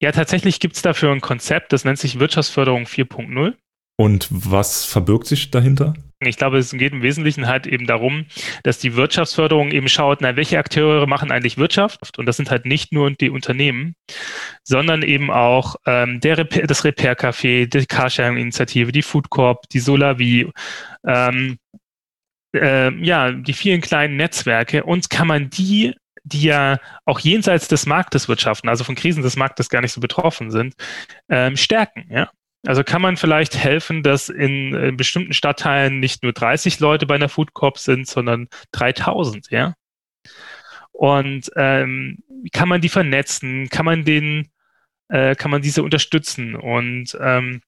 Ja, 0.00 0.12
tatsächlich 0.12 0.58
gibt 0.58 0.76
es 0.76 0.82
dafür 0.82 1.12
ein 1.12 1.20
Konzept, 1.20 1.72
das 1.72 1.84
nennt 1.84 1.98
sich 1.98 2.18
Wirtschaftsförderung 2.18 2.84
4.0. 2.84 3.54
Und 3.96 4.26
was 4.30 4.84
verbirgt 4.84 5.26
sich 5.26 5.50
dahinter? 5.50 5.94
Ich 6.26 6.36
glaube, 6.36 6.58
es 6.58 6.70
geht 6.70 6.92
im 6.92 7.02
Wesentlichen 7.02 7.46
halt 7.46 7.66
eben 7.66 7.86
darum, 7.86 8.26
dass 8.62 8.78
die 8.78 8.96
Wirtschaftsförderung 8.96 9.70
eben 9.70 9.88
schaut, 9.88 10.20
na, 10.20 10.36
welche 10.36 10.58
Akteure 10.58 11.06
machen 11.06 11.30
eigentlich 11.30 11.58
Wirtschaft? 11.58 12.18
Und 12.18 12.26
das 12.26 12.36
sind 12.36 12.50
halt 12.50 12.66
nicht 12.66 12.92
nur 12.92 13.10
die 13.10 13.30
Unternehmen, 13.30 13.94
sondern 14.64 15.02
eben 15.02 15.30
auch 15.30 15.76
ähm, 15.86 16.20
der 16.20 16.38
Repair, 16.38 16.66
das 16.66 16.84
Repair-Café, 16.84 17.66
die 17.66 17.86
Carsharing-Initiative, 17.86 18.92
die 18.92 19.02
Food 19.02 19.30
Corp, 19.30 19.68
die 19.70 19.80
Solavi, 19.80 20.50
ähm, 21.06 21.58
äh, 22.54 22.92
ja, 23.04 23.32
die 23.32 23.52
vielen 23.52 23.80
kleinen 23.80 24.16
Netzwerke. 24.16 24.84
Und 24.84 25.10
kann 25.10 25.26
man 25.26 25.50
die 25.50 25.94
die 26.24 26.42
ja 26.42 26.78
auch 27.04 27.20
jenseits 27.20 27.68
des 27.68 27.86
Marktes 27.86 28.28
wirtschaften, 28.28 28.68
also 28.68 28.84
von 28.84 28.94
Krisen 28.94 29.22
des 29.22 29.36
Marktes 29.36 29.68
gar 29.68 29.80
nicht 29.80 29.92
so 29.92 30.00
betroffen 30.00 30.50
sind, 30.50 30.74
ähm, 31.28 31.56
stärken. 31.56 32.06
Ja? 32.10 32.30
Also 32.64 32.84
kann 32.84 33.02
man 33.02 33.16
vielleicht 33.16 33.56
helfen, 33.56 34.02
dass 34.02 34.28
in, 34.28 34.72
in, 34.74 34.96
bestimmten 34.96 35.32
Stadtteilen 35.32 35.98
nicht 35.98 36.22
nur 36.22 36.32
30 36.32 36.78
Leute 36.78 37.06
bei 37.06 37.16
einer 37.16 37.28
Food 37.28 37.54
Corp 37.54 37.78
sind, 37.78 38.06
sondern 38.06 38.48
3000, 38.72 39.50
ja? 39.50 39.74
Und 40.92 41.50
ähm, 41.56 42.18
kann 42.52 42.68
man 42.68 42.80
die 42.80 42.88
vernetzen? 42.88 43.68
Kann 43.68 43.84
man 43.84 44.04
den, 44.04 44.50
äh, 45.08 45.34
kann 45.34 45.50
man 45.50 45.62
diese 45.62 45.82
unterstützen? 45.82 46.54
Und 46.54 47.16
ähm, 47.20 47.62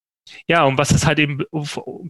ja, 0.46 0.64
und 0.64 0.78
was 0.78 0.92
ist 0.92 1.06
halt 1.06 1.18
eben 1.18 1.42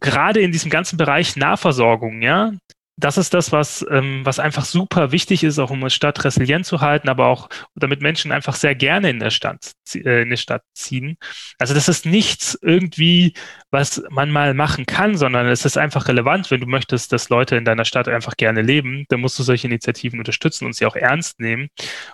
gerade 0.00 0.40
in 0.40 0.52
diesem 0.52 0.70
ganzen 0.70 0.96
Bereich 0.98 1.36
Nahversorgung, 1.36 2.20
ja, 2.22 2.52
das 2.96 3.18
ist 3.18 3.34
das, 3.34 3.50
was, 3.50 3.84
ähm, 3.90 4.24
was 4.24 4.38
einfach 4.38 4.64
super 4.64 5.10
wichtig 5.10 5.42
ist, 5.42 5.58
auch 5.58 5.70
um 5.70 5.80
eine 5.80 5.90
Stadt 5.90 6.24
resilient 6.24 6.64
zu 6.64 6.80
halten, 6.80 7.08
aber 7.08 7.26
auch 7.26 7.48
damit 7.74 8.00
Menschen 8.02 8.30
einfach 8.30 8.54
sehr 8.54 8.74
gerne 8.76 9.10
in 9.10 9.18
der 9.18 9.30
Stadt, 9.30 9.72
äh, 9.94 10.22
in 10.22 10.30
der 10.30 10.36
Stadt 10.36 10.62
ziehen. 10.74 11.16
Also 11.58 11.74
das 11.74 11.88
ist 11.88 12.06
nichts 12.06 12.56
irgendwie, 12.62 13.34
was 13.70 14.02
man 14.10 14.30
mal 14.30 14.54
machen 14.54 14.86
kann, 14.86 15.16
sondern 15.16 15.48
es 15.48 15.64
ist 15.64 15.76
einfach 15.76 16.06
relevant, 16.06 16.50
wenn 16.52 16.60
du 16.60 16.66
möchtest, 16.66 17.12
dass 17.12 17.30
Leute 17.30 17.56
in 17.56 17.64
deiner 17.64 17.84
Stadt 17.84 18.08
einfach 18.08 18.36
gerne 18.36 18.62
leben, 18.62 19.06
dann 19.08 19.20
musst 19.20 19.38
du 19.40 19.42
solche 19.42 19.66
Initiativen 19.66 20.20
unterstützen 20.20 20.64
und 20.64 20.76
sie 20.76 20.86
auch 20.86 20.96
ernst 20.96 21.40
nehmen 21.40 21.68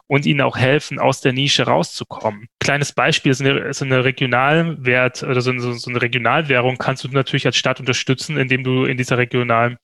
und 0.06 0.24
ihnen 0.24 0.40
auch 0.40 0.56
helfen, 0.56 0.98
aus 0.98 1.20
der 1.20 1.34
Nische 1.34 1.64
rauszukommen. 1.64 2.46
Kleines 2.58 2.92
Beispiel 2.92 3.32
ist 3.32 3.42
eine, 3.42 3.58
ist 3.58 3.82
eine 3.82 4.04
Regionalwert 4.04 5.24
oder 5.24 5.42
so 5.42 5.50
eine, 5.50 5.60
so 5.60 5.90
eine 5.90 6.00
Regionalwährung 6.00 6.78
kannst 6.78 7.04
du 7.04 7.08
natürlich 7.08 7.46
als 7.46 7.56
Stadt 7.56 7.80
unterstützen, 7.80 8.38
indem 8.38 8.64
du 8.64 8.84
in 8.86 8.96
dieser 8.96 9.18
regionalen 9.18 9.76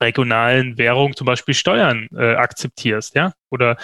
regionalen 0.00 0.78
Währung 0.78 1.14
zum 1.16 1.26
Beispiel 1.26 1.54
Steuern 1.54 2.08
äh, 2.16 2.34
akzeptierst, 2.34 3.14
ja? 3.14 3.32
Oder 3.50 3.76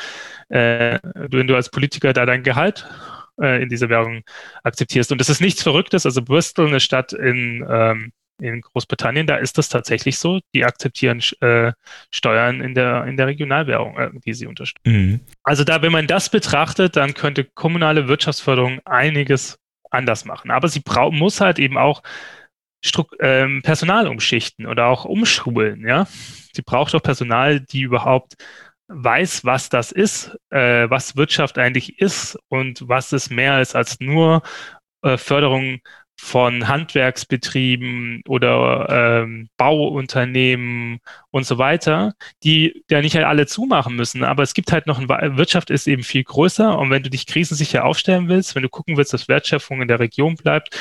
äh, 0.48 0.98
wenn 1.14 1.46
du 1.46 1.54
als 1.54 1.70
Politiker 1.70 2.12
da 2.12 2.26
dein 2.26 2.42
Gehalt 2.42 2.86
äh, 3.40 3.62
in 3.62 3.68
dieser 3.68 3.88
Währung 3.88 4.22
akzeptierst. 4.62 5.12
Und 5.12 5.20
das 5.20 5.28
ist 5.28 5.40
nichts 5.40 5.62
Verrücktes. 5.62 6.06
Also 6.06 6.22
Bristol, 6.22 6.68
eine 6.68 6.80
Stadt 6.80 7.12
in, 7.12 7.66
ähm, 7.68 8.12
in 8.40 8.60
Großbritannien, 8.60 9.26
da 9.26 9.36
ist 9.36 9.58
das 9.58 9.68
tatsächlich 9.68 10.18
so. 10.18 10.40
Die 10.54 10.64
akzeptieren 10.64 11.22
äh, 11.40 11.72
Steuern 12.10 12.60
in 12.60 12.74
der, 12.74 13.04
in 13.04 13.16
der 13.16 13.26
Regionalwährung, 13.26 13.98
äh, 13.98 14.10
die 14.24 14.34
sie 14.34 14.46
unterstützen. 14.46 14.92
Mhm. 14.92 15.20
Also 15.42 15.64
da, 15.64 15.82
wenn 15.82 15.92
man 15.92 16.06
das 16.06 16.28
betrachtet, 16.28 16.96
dann 16.96 17.14
könnte 17.14 17.44
kommunale 17.44 18.08
Wirtschaftsförderung 18.08 18.80
einiges 18.84 19.58
anders 19.90 20.24
machen. 20.24 20.50
Aber 20.50 20.68
sie 20.68 20.82
muss 21.10 21.40
halt 21.40 21.58
eben 21.58 21.76
auch 21.76 22.02
Struk 22.82 23.16
ähm, 23.20 23.62
Personal 23.62 24.06
umschichten 24.08 24.66
oder 24.66 24.86
auch 24.86 25.04
umschulen, 25.04 25.86
ja. 25.86 26.06
Sie 26.52 26.62
braucht 26.62 26.94
auch 26.94 27.02
Personal, 27.02 27.60
die 27.60 27.82
überhaupt 27.82 28.34
weiß, 28.88 29.44
was 29.44 29.68
das 29.68 29.92
ist, 29.92 30.36
äh, 30.50 30.90
was 30.90 31.16
Wirtschaft 31.16 31.58
eigentlich 31.58 32.00
ist 32.00 32.38
und 32.48 32.88
was 32.88 33.12
es 33.12 33.30
mehr 33.30 33.60
ist 33.60 33.76
als 33.76 34.00
nur 34.00 34.42
äh, 35.02 35.16
Förderung 35.16 35.80
von 36.20 36.68
Handwerksbetrieben 36.68 38.22
oder 38.28 39.22
ähm, 39.22 39.48
Bauunternehmen 39.56 41.00
und 41.30 41.46
so 41.46 41.56
weiter, 41.56 42.14
die 42.44 42.84
ja 42.90 43.00
nicht 43.00 43.16
alle 43.16 43.46
zumachen 43.46 43.96
müssen. 43.96 44.22
Aber 44.22 44.42
es 44.42 44.52
gibt 44.52 44.70
halt 44.70 44.86
noch 44.86 44.98
ein 44.98 45.38
Wirtschaft 45.38 45.70
ist 45.70 45.88
eben 45.88 46.02
viel 46.02 46.24
größer 46.24 46.78
und 46.78 46.90
wenn 46.90 47.02
du 47.02 47.10
dich 47.10 47.26
krisensicher 47.26 47.84
aufstellen 47.84 48.28
willst, 48.28 48.54
wenn 48.54 48.62
du 48.62 48.68
gucken 48.68 48.96
willst, 48.98 49.14
dass 49.14 49.28
Wertschöpfung 49.28 49.80
in 49.80 49.88
der 49.88 49.98
Region 49.98 50.34
bleibt, 50.34 50.76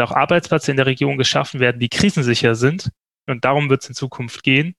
auch 0.00 0.12
Arbeitsplätze 0.12 0.70
in 0.70 0.76
der 0.76 0.86
Region 0.86 1.16
geschaffen 1.16 1.60
werden, 1.60 1.80
die 1.80 1.88
krisensicher 1.88 2.54
sind, 2.54 2.90
und 3.26 3.44
darum 3.44 3.70
wird 3.70 3.82
es 3.82 3.88
in 3.88 3.94
Zukunft 3.94 4.42
gehen, 4.42 4.74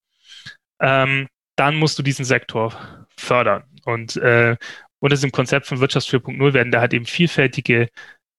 ähm, 0.81 1.27
dann 1.55 1.75
musst 1.75 1.99
du 1.99 2.03
diesen 2.03 2.25
Sektor 2.25 2.73
fördern. 3.17 3.63
Und 3.85 4.15
äh, 4.17 4.55
unter 4.99 5.15
diesem 5.15 5.31
Konzept 5.31 5.67
von 5.67 5.79
Wirtschaft 5.79 6.07
4.0 6.07 6.53
werden 6.53 6.71
da 6.71 6.81
halt 6.81 6.93
eben 6.93 7.05
vielfältige 7.05 7.89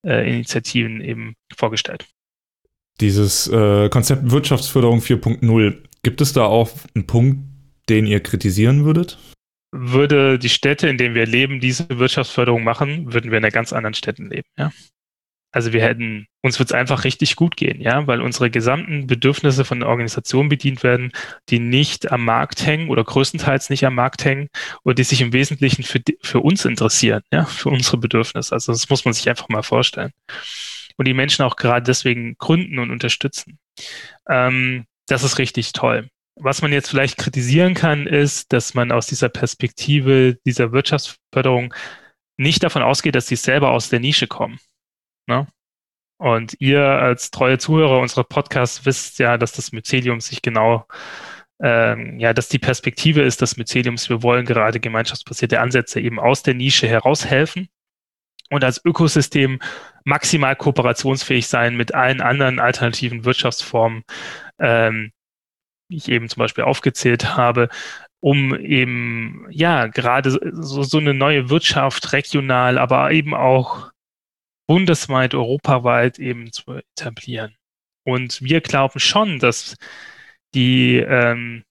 äh, 0.06 0.28
Initiativen 0.28 1.00
eben 1.00 1.34
vorgestellt. 1.54 2.06
Dieses 3.00 3.46
äh, 3.48 3.88
Konzept 3.88 4.30
Wirtschaftsförderung 4.30 5.00
4.0, 5.00 5.78
gibt 6.02 6.20
es 6.20 6.32
da 6.32 6.44
auch 6.44 6.70
einen 6.94 7.06
Punkt, 7.06 7.40
den 7.88 8.06
ihr 8.06 8.20
kritisieren 8.20 8.84
würdet? 8.84 9.18
Würde 9.72 10.38
die 10.38 10.48
Städte, 10.48 10.88
in 10.88 10.98
denen 10.98 11.14
wir 11.14 11.26
leben, 11.26 11.60
diese 11.60 11.88
Wirtschaftsförderung 11.88 12.64
machen, 12.64 13.12
würden 13.12 13.30
wir 13.30 13.38
in 13.38 13.44
einer 13.44 13.52
ganz 13.52 13.72
anderen 13.72 13.94
Städten 13.94 14.28
leben, 14.28 14.48
ja. 14.58 14.70
Also 15.52 15.72
wir 15.72 15.82
hätten, 15.82 16.28
uns 16.42 16.58
wird 16.58 16.70
es 16.70 16.74
einfach 16.74 17.04
richtig 17.04 17.34
gut 17.34 17.56
gehen, 17.56 17.80
ja, 17.80 18.06
weil 18.06 18.20
unsere 18.20 18.50
gesamten 18.50 19.08
Bedürfnisse 19.08 19.64
von 19.64 19.82
Organisationen 19.82 20.48
bedient 20.48 20.82
werden, 20.84 21.10
die 21.48 21.58
nicht 21.58 22.12
am 22.12 22.24
Markt 22.24 22.64
hängen 22.64 22.88
oder 22.88 23.02
größtenteils 23.02 23.68
nicht 23.68 23.84
am 23.84 23.96
Markt 23.96 24.24
hängen 24.24 24.48
oder 24.84 24.94
die 24.94 25.02
sich 25.02 25.20
im 25.20 25.32
Wesentlichen 25.32 25.82
für, 25.82 26.00
für 26.22 26.40
uns 26.40 26.64
interessieren, 26.64 27.22
ja, 27.32 27.44
für 27.44 27.70
unsere 27.70 27.98
Bedürfnisse. 27.98 28.54
Also 28.54 28.72
das 28.72 28.88
muss 28.88 29.04
man 29.04 29.14
sich 29.14 29.28
einfach 29.28 29.48
mal 29.48 29.62
vorstellen. 29.62 30.12
Und 30.96 31.06
die 31.06 31.14
Menschen 31.14 31.44
auch 31.44 31.56
gerade 31.56 31.84
deswegen 31.84 32.36
gründen 32.38 32.78
und 32.78 32.90
unterstützen. 32.90 33.58
Ähm, 34.28 34.84
das 35.08 35.24
ist 35.24 35.38
richtig 35.38 35.72
toll. 35.72 36.08
Was 36.36 36.62
man 36.62 36.72
jetzt 36.72 36.88
vielleicht 36.88 37.18
kritisieren 37.18 37.74
kann, 37.74 38.06
ist, 38.06 38.52
dass 38.52 38.74
man 38.74 38.92
aus 38.92 39.06
dieser 39.06 39.28
Perspektive 39.28 40.38
dieser 40.46 40.72
Wirtschaftsförderung 40.72 41.74
nicht 42.36 42.62
davon 42.62 42.82
ausgeht, 42.82 43.14
dass 43.14 43.26
sie 43.26 43.36
selber 43.36 43.72
aus 43.72 43.90
der 43.90 44.00
Nische 44.00 44.26
kommen. 44.26 44.58
Ne? 45.30 45.46
Und 46.18 46.56
ihr 46.58 46.82
als 46.82 47.30
treue 47.30 47.56
Zuhörer 47.56 47.98
unserer 48.00 48.24
Podcasts 48.24 48.84
wisst 48.84 49.18
ja, 49.20 49.38
dass 49.38 49.52
das 49.52 49.72
Mycelium 49.72 50.20
sich 50.20 50.42
genau, 50.42 50.86
ähm, 51.62 52.18
ja, 52.18 52.34
dass 52.34 52.48
die 52.48 52.58
Perspektive 52.58 53.22
ist 53.22 53.40
des 53.40 53.56
Myceliums, 53.56 54.10
wir 54.10 54.22
wollen 54.22 54.44
gerade 54.44 54.80
gemeinschaftsbasierte 54.80 55.60
Ansätze 55.60 56.00
eben 56.00 56.20
aus 56.20 56.42
der 56.42 56.54
Nische 56.54 56.88
heraushelfen 56.88 57.68
und 58.50 58.64
als 58.64 58.84
Ökosystem 58.84 59.60
maximal 60.04 60.56
kooperationsfähig 60.56 61.46
sein 61.46 61.76
mit 61.76 61.94
allen 61.94 62.20
anderen 62.20 62.58
alternativen 62.58 63.24
Wirtschaftsformen, 63.24 64.02
ähm, 64.58 65.12
die 65.90 65.96
ich 65.96 66.10
eben 66.10 66.28
zum 66.28 66.40
Beispiel 66.40 66.64
aufgezählt 66.64 67.36
habe, 67.36 67.68
um 68.20 68.54
eben, 68.58 69.46
ja, 69.50 69.86
gerade 69.86 70.30
so, 70.30 70.82
so 70.82 70.98
eine 70.98 71.14
neue 71.14 71.48
Wirtschaft 71.48 72.12
regional, 72.12 72.78
aber 72.78 73.12
eben 73.12 73.34
auch 73.34 73.90
bundesweit, 74.70 75.34
europaweit 75.34 76.20
eben 76.20 76.52
zu 76.52 76.74
etablieren. 76.94 77.56
Und 78.06 78.40
wir 78.40 78.60
glauben 78.60 79.00
schon, 79.00 79.40
dass 79.40 79.74
die, 80.54 80.94
ähm, 80.98 81.64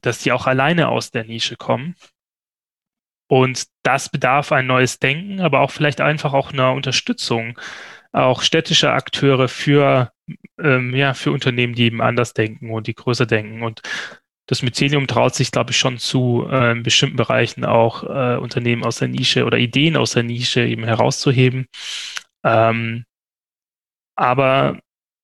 dass 0.00 0.20
die 0.20 0.30
auch 0.30 0.46
alleine 0.46 0.86
aus 0.86 1.10
der 1.10 1.24
Nische 1.24 1.56
kommen. 1.56 1.96
Und 3.28 3.64
das 3.82 4.08
bedarf 4.08 4.52
ein 4.52 4.68
neues 4.68 5.00
Denken, 5.00 5.40
aber 5.40 5.62
auch 5.62 5.72
vielleicht 5.72 6.00
einfach 6.00 6.32
auch 6.32 6.52
einer 6.52 6.70
Unterstützung, 6.74 7.58
auch 8.12 8.40
städtischer 8.40 8.92
Akteure 8.92 9.48
für, 9.48 10.12
ähm, 10.60 10.94
ja, 10.94 11.14
für 11.14 11.32
Unternehmen, 11.32 11.74
die 11.74 11.86
eben 11.86 12.00
anders 12.00 12.34
denken 12.34 12.70
und 12.70 12.86
die 12.86 12.94
größer 12.94 13.26
denken. 13.26 13.64
Und 13.64 13.82
das 14.46 14.62
Mycelium 14.62 15.08
traut 15.08 15.34
sich, 15.34 15.50
glaube 15.50 15.72
ich, 15.72 15.78
schon 15.78 15.98
zu, 15.98 16.46
äh, 16.48 16.70
in 16.70 16.84
bestimmten 16.84 17.16
Bereichen 17.16 17.64
auch 17.64 18.04
äh, 18.04 18.36
Unternehmen 18.36 18.84
aus 18.84 18.98
der 18.98 19.08
Nische 19.08 19.44
oder 19.44 19.58
Ideen 19.58 19.96
aus 19.96 20.12
der 20.12 20.22
Nische 20.22 20.64
eben 20.64 20.84
herauszuheben 20.84 21.66
ähm, 22.44 23.04
aber 24.16 24.78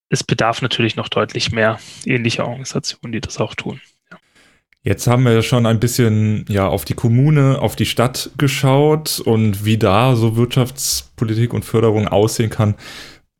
es 0.08 0.24
bedarf 0.24 0.62
natürlich 0.62 0.96
noch 0.96 1.08
deutlich 1.08 1.52
mehr 1.52 1.78
ähnlicher 2.04 2.46
Organisationen, 2.46 3.12
die 3.12 3.20
das 3.20 3.38
auch 3.38 3.54
tun. 3.54 3.80
Jetzt 4.82 5.06
haben 5.06 5.24
wir 5.24 5.42
schon 5.42 5.66
ein 5.66 5.78
bisschen 5.78 6.46
ja 6.48 6.66
auf 6.66 6.86
die 6.86 6.94
Kommune, 6.94 7.60
auf 7.60 7.76
die 7.76 7.84
Stadt 7.84 8.30
geschaut 8.38 9.20
und 9.20 9.64
wie 9.64 9.76
da 9.76 10.16
so 10.16 10.36
Wirtschaftspolitik 10.36 11.52
und 11.52 11.66
Förderung 11.66 12.08
aussehen 12.08 12.48
kann. 12.48 12.74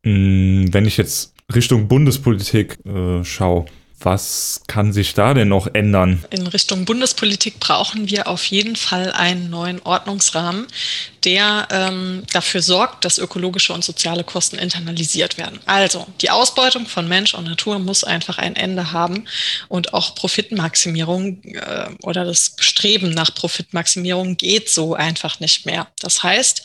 Hm, 0.05 0.71
wenn 0.71 0.85
ich 0.85 0.97
jetzt 0.97 1.33
Richtung 1.53 1.87
Bundespolitik 1.87 2.77
äh, 2.85 3.23
schaue, 3.23 3.65
was 3.99 4.61
kann 4.67 4.93
sich 4.93 5.13
da 5.13 5.33
denn 5.33 5.47
noch 5.47 5.67
ändern? 5.73 6.23
In 6.31 6.47
Richtung 6.47 6.85
Bundespolitik 6.85 7.59
brauchen 7.59 8.09
wir 8.09 8.27
auf 8.27 8.45
jeden 8.45 8.75
Fall 8.75 9.11
einen 9.11 9.49
neuen 9.49 9.81
Ordnungsrahmen, 9.81 10.67
der 11.23 11.67
ähm, 11.71 12.23
dafür 12.31 12.61
sorgt, 12.61 13.05
dass 13.05 13.17
ökologische 13.17 13.73
und 13.73 13.83
soziale 13.83 14.23
Kosten 14.23 14.57
internalisiert 14.57 15.37
werden. 15.37 15.59
Also 15.65 16.07
die 16.21 16.29
Ausbeutung 16.29 16.87
von 16.87 17.07
Mensch 17.07 17.33
und 17.33 17.45
Natur 17.45 17.79
muss 17.79 18.03
einfach 18.03 18.37
ein 18.37 18.55
Ende 18.55 18.91
haben 18.91 19.27
und 19.67 19.93
auch 19.93 20.15
Profitmaximierung 20.15 21.43
äh, 21.43 21.89
oder 22.03 22.25
das 22.25 22.51
Bestreben 22.51 23.11
nach 23.11 23.33
Profitmaximierung 23.33 24.37
geht 24.37 24.69
so 24.69 24.95
einfach 24.95 25.39
nicht 25.39 25.65
mehr. 25.65 25.87
Das 25.99 26.23
heißt, 26.23 26.63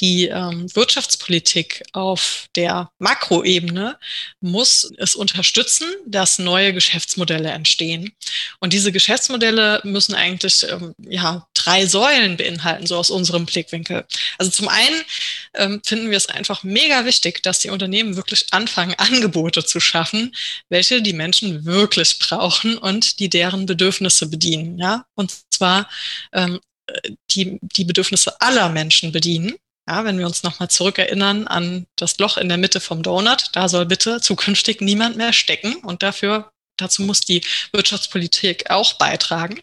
die 0.00 0.26
ähm, 0.26 0.66
Wirtschaftspolitik 0.74 1.82
auf 1.92 2.46
der 2.54 2.90
Makroebene 2.98 3.98
muss 4.40 4.90
es 4.96 5.14
unterstützen, 5.14 5.88
dass 6.06 6.38
neue 6.38 6.72
Geschäftsmodelle 6.72 7.50
entstehen. 7.50 8.12
Und 8.60 8.72
diese 8.72 8.92
Geschäftsmodelle 8.92 9.80
müssen 9.84 10.14
eigentlich 10.14 10.64
ähm, 10.70 10.94
ja, 10.98 11.48
drei 11.54 11.86
Säulen 11.86 12.36
beinhalten, 12.36 12.86
so 12.86 12.96
aus 12.96 13.10
unserem 13.10 13.46
Blickwinkel. 13.46 13.87
Also 14.38 14.50
zum 14.50 14.68
einen 14.68 15.02
ähm, 15.54 15.80
finden 15.84 16.10
wir 16.10 16.16
es 16.16 16.28
einfach 16.28 16.62
mega 16.62 17.04
wichtig, 17.04 17.42
dass 17.42 17.60
die 17.60 17.70
Unternehmen 17.70 18.16
wirklich 18.16 18.46
anfangen, 18.52 18.94
Angebote 18.98 19.64
zu 19.64 19.80
schaffen, 19.80 20.34
welche 20.68 21.02
die 21.02 21.12
Menschen 21.12 21.64
wirklich 21.64 22.18
brauchen 22.18 22.78
und 22.78 23.18
die 23.20 23.28
deren 23.28 23.66
Bedürfnisse 23.66 24.28
bedienen. 24.28 24.78
Ja? 24.78 25.04
Und 25.14 25.32
zwar 25.50 25.88
ähm, 26.32 26.60
die, 27.30 27.58
die 27.62 27.84
Bedürfnisse 27.84 28.40
aller 28.40 28.68
Menschen 28.68 29.12
bedienen. 29.12 29.54
Ja, 29.88 30.04
wenn 30.04 30.18
wir 30.18 30.26
uns 30.26 30.42
nochmal 30.42 30.68
zurückerinnern 30.68 31.46
an 31.46 31.86
das 31.96 32.18
Loch 32.18 32.36
in 32.36 32.50
der 32.50 32.58
Mitte 32.58 32.78
vom 32.78 33.02
Donut, 33.02 33.44
da 33.52 33.70
soll 33.70 33.86
bitte 33.86 34.20
zukünftig 34.20 34.82
niemand 34.82 35.16
mehr 35.16 35.32
stecken 35.32 35.76
und 35.76 36.02
dafür 36.02 36.52
dazu 36.80 37.02
muss 37.02 37.20
die 37.20 37.42
Wirtschaftspolitik 37.72 38.70
auch 38.70 38.94
beitragen. 38.94 39.60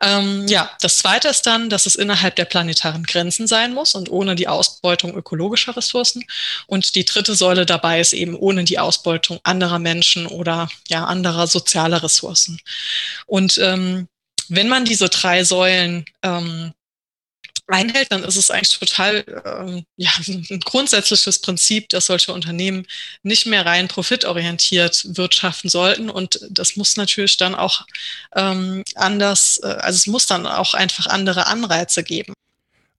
Ähm, 0.00 0.46
ja, 0.48 0.70
das 0.80 0.98
Zweite 0.98 1.28
ist 1.28 1.42
dann, 1.42 1.70
dass 1.70 1.86
es 1.86 1.94
innerhalb 1.94 2.36
der 2.36 2.44
planetaren 2.44 3.04
Grenzen 3.04 3.46
sein 3.46 3.74
muss 3.74 3.94
und 3.94 4.10
ohne 4.10 4.34
die 4.34 4.48
Ausbeutung 4.48 5.14
ökologischer 5.16 5.76
Ressourcen. 5.76 6.24
Und 6.66 6.94
die 6.94 7.04
dritte 7.04 7.34
Säule 7.34 7.66
dabei 7.66 8.00
ist 8.00 8.12
eben 8.12 8.34
ohne 8.34 8.64
die 8.64 8.78
Ausbeutung 8.78 9.40
anderer 9.42 9.78
Menschen 9.78 10.26
oder 10.26 10.68
ja 10.88 11.04
anderer 11.04 11.46
sozialer 11.46 12.02
Ressourcen. 12.02 12.60
Und 13.26 13.58
ähm, 13.58 14.08
wenn 14.48 14.68
man 14.68 14.84
diese 14.84 15.08
drei 15.08 15.44
Säulen 15.44 16.04
ähm, 16.22 16.72
einhält, 17.66 18.10
dann 18.10 18.24
ist 18.24 18.36
es 18.36 18.50
eigentlich 18.50 18.78
total 18.78 19.24
ähm, 19.44 19.84
ja, 19.96 20.10
ein 20.28 20.60
grundsätzliches 20.60 21.38
Prinzip, 21.38 21.88
dass 21.88 22.06
solche 22.06 22.32
Unternehmen 22.32 22.86
nicht 23.22 23.46
mehr 23.46 23.64
rein 23.64 23.88
profitorientiert 23.88 25.04
wirtschaften 25.16 25.68
sollten. 25.68 26.10
Und 26.10 26.40
das 26.50 26.76
muss 26.76 26.96
natürlich 26.96 27.36
dann 27.36 27.54
auch 27.54 27.86
ähm, 28.34 28.84
anders, 28.94 29.60
äh, 29.62 29.66
also 29.66 29.96
es 29.96 30.06
muss 30.06 30.26
dann 30.26 30.46
auch 30.46 30.74
einfach 30.74 31.06
andere 31.06 31.46
Anreize 31.46 32.02
geben. 32.02 32.34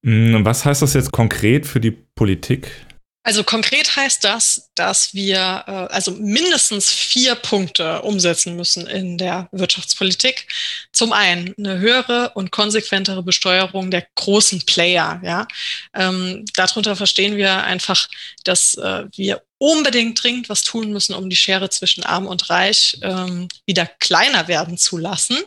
Hm, 0.03 0.45
was 0.45 0.65
heißt 0.65 0.81
das 0.81 0.93
jetzt 0.93 1.11
konkret 1.11 1.65
für 1.65 1.79
die 1.79 1.91
Politik? 1.91 2.84
Also 3.25 3.43
konkret 3.43 3.95
heißt 3.95 4.23
das, 4.23 4.69
dass 4.75 5.15
wir 5.15 5.63
äh, 5.65 5.71
also 5.71 6.11
mindestens 6.11 6.91
vier 6.91 7.33
Punkte 7.33 8.03
umsetzen 8.03 8.55
müssen 8.55 8.85
in 8.85 9.17
der 9.17 9.49
Wirtschaftspolitik. 9.51 10.47
Zum 10.91 11.11
einen 11.11 11.55
eine 11.57 11.79
höhere 11.79 12.33
und 12.35 12.51
konsequentere 12.51 13.23
Besteuerung 13.23 13.89
der 13.89 14.05
großen 14.13 14.61
Player. 14.67 15.19
Ja, 15.23 15.47
ähm, 15.95 16.45
darunter 16.53 16.95
verstehen 16.95 17.35
wir 17.35 17.63
einfach, 17.63 18.07
dass 18.43 18.75
äh, 18.75 19.05
wir 19.15 19.41
unbedingt 19.57 20.21
dringend 20.21 20.49
was 20.49 20.63
tun 20.63 20.91
müssen, 20.91 21.13
um 21.13 21.29
die 21.29 21.35
Schere 21.35 21.69
zwischen 21.69 22.03
Arm 22.03 22.27
und 22.27 22.49
Reich 22.49 22.97
ähm, 23.01 23.47
wieder 23.65 23.85
kleiner 23.85 24.49
werden 24.49 24.77
zu 24.77 24.97
lassen. 24.97 25.37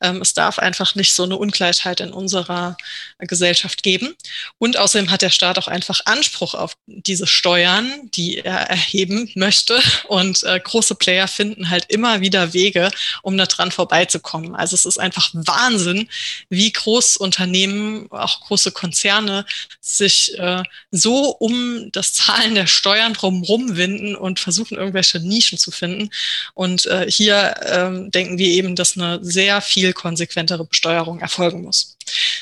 Ähm, 0.00 0.20
es 0.20 0.34
darf 0.34 0.58
einfach 0.58 0.96
nicht 0.96 1.12
so 1.12 1.22
eine 1.22 1.36
Ungleichheit 1.36 2.00
in 2.00 2.12
unserer 2.12 2.76
Gesellschaft 3.18 3.84
geben. 3.84 4.16
Und 4.58 4.76
außerdem 4.76 5.12
hat 5.12 5.22
der 5.22 5.30
Staat 5.30 5.58
auch 5.58 5.68
einfach 5.68 6.00
Anspruch 6.06 6.54
auf 6.54 6.76
diese 6.86 7.28
Steuern, 7.28 8.10
die 8.10 8.38
er 8.38 8.68
erheben 8.68 9.30
möchte. 9.36 9.80
Und 10.08 10.42
äh, 10.42 10.58
große 10.58 10.96
Player 10.96 11.28
finden 11.28 11.70
halt 11.70 11.86
immer 11.88 12.20
wieder 12.20 12.52
Wege, 12.52 12.90
um 13.22 13.38
da 13.38 13.46
dran 13.46 13.70
vorbeizukommen. 13.70 14.56
Also 14.56 14.74
es 14.74 14.84
ist 14.84 14.98
einfach 14.98 15.30
Wahnsinn, 15.34 16.08
wie 16.48 16.72
Großunternehmen, 16.72 18.10
auch 18.10 18.40
große 18.40 18.72
Konzerne 18.72 19.46
sich 19.80 20.36
äh, 20.38 20.64
so 20.90 21.28
um 21.38 21.92
das 21.92 22.12
Zahlen 22.12 22.56
der 22.56 22.66
Steuern 22.66 23.14
drumherum 23.14 23.51
rumwinden 23.52 24.16
und 24.16 24.40
versuchen, 24.40 24.78
irgendwelche 24.78 25.20
Nischen 25.20 25.58
zu 25.58 25.70
finden. 25.70 26.10
Und 26.54 26.86
äh, 26.86 27.10
hier 27.10 27.54
ähm, 27.66 28.10
denken 28.10 28.38
wir 28.38 28.48
eben, 28.48 28.74
dass 28.74 28.96
eine 28.96 29.22
sehr 29.22 29.60
viel 29.60 29.92
konsequentere 29.92 30.64
Besteuerung 30.64 31.20
erfolgen 31.20 31.62
muss. 31.62 31.96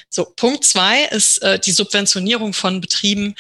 So, 0.09 0.25
Punkt 0.25 0.65
zwei 0.65 1.05
ist 1.05 1.43
äh, 1.43 1.59
die 1.59 1.73
Subventionierung 1.73 2.53
von 2.53 2.81
Betrieben. 2.81 3.35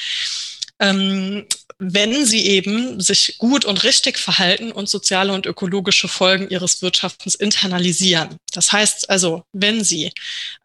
Ähm, 0.80 1.46
wenn 1.80 2.26
sie 2.26 2.46
eben 2.46 3.00
sich 3.00 3.38
gut 3.38 3.64
und 3.64 3.82
richtig 3.84 4.18
verhalten 4.18 4.70
und 4.70 4.88
soziale 4.90 5.32
und 5.32 5.46
ökologische 5.46 6.08
Folgen 6.08 6.50
ihres 6.50 6.82
Wirtschaftens 6.82 7.34
internalisieren. 7.34 8.36
Das 8.52 8.70
heißt 8.70 9.08
also, 9.08 9.44
wenn 9.52 9.82
sie 9.82 10.12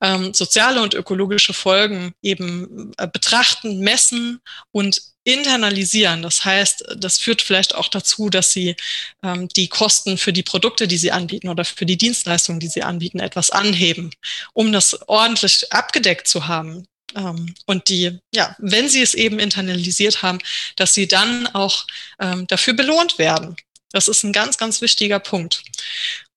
ähm, 0.01 0.33
soziale 0.33 0.81
und 0.81 0.93
ökologische 0.93 1.53
Folgen 1.53 2.13
eben 2.21 2.91
äh, 2.97 3.07
betrachten, 3.07 3.79
messen 3.79 4.41
und 4.73 5.01
internalisieren. 5.25 6.21
Das 6.21 6.45
heißt, 6.45 6.85
das 6.97 7.17
führt 7.17 7.41
vielleicht 7.41 7.75
auch 7.75 7.89
dazu, 7.89 8.29
dass 8.29 8.51
sie 8.51 8.75
ähm, 9.23 9.49
die 9.49 9.67
Kosten 9.67 10.17
für 10.17 10.31
die 10.31 10.43
Produkte, 10.43 10.88
die 10.88 10.97
sie 10.97 11.11
anbieten 11.11 11.49
oder 11.49 11.65
für 11.65 11.85
die 11.85 11.97
Dienstleistungen, 11.97 12.59
die 12.59 12.67
sie 12.67 12.83
anbieten, 12.83 13.19
etwas 13.19 13.49
anheben, 13.49 14.11
um 14.53 14.71
das 14.71 15.07
ordentlich 15.09 15.73
abgedeckt 15.73 16.27
zu 16.27 16.47
haben. 16.47 16.88
Ähm, 17.15 17.55
und 17.65 17.89
die, 17.89 18.19
ja, 18.33 18.55
wenn 18.59 18.88
sie 18.88 19.01
es 19.01 19.15
eben 19.15 19.39
internalisiert 19.39 20.21
haben, 20.21 20.39
dass 20.75 20.93
sie 20.93 21.07
dann 21.07 21.47
auch 21.47 21.85
ähm, 22.19 22.45
dafür 22.47 22.73
belohnt 22.73 23.17
werden. 23.17 23.55
Das 23.95 24.10
ist 24.10 24.23
ein 24.23 24.34
ganz, 24.34 24.58
ganz 24.58 24.81
wichtiger 24.81 25.19
Punkt. 25.19 25.63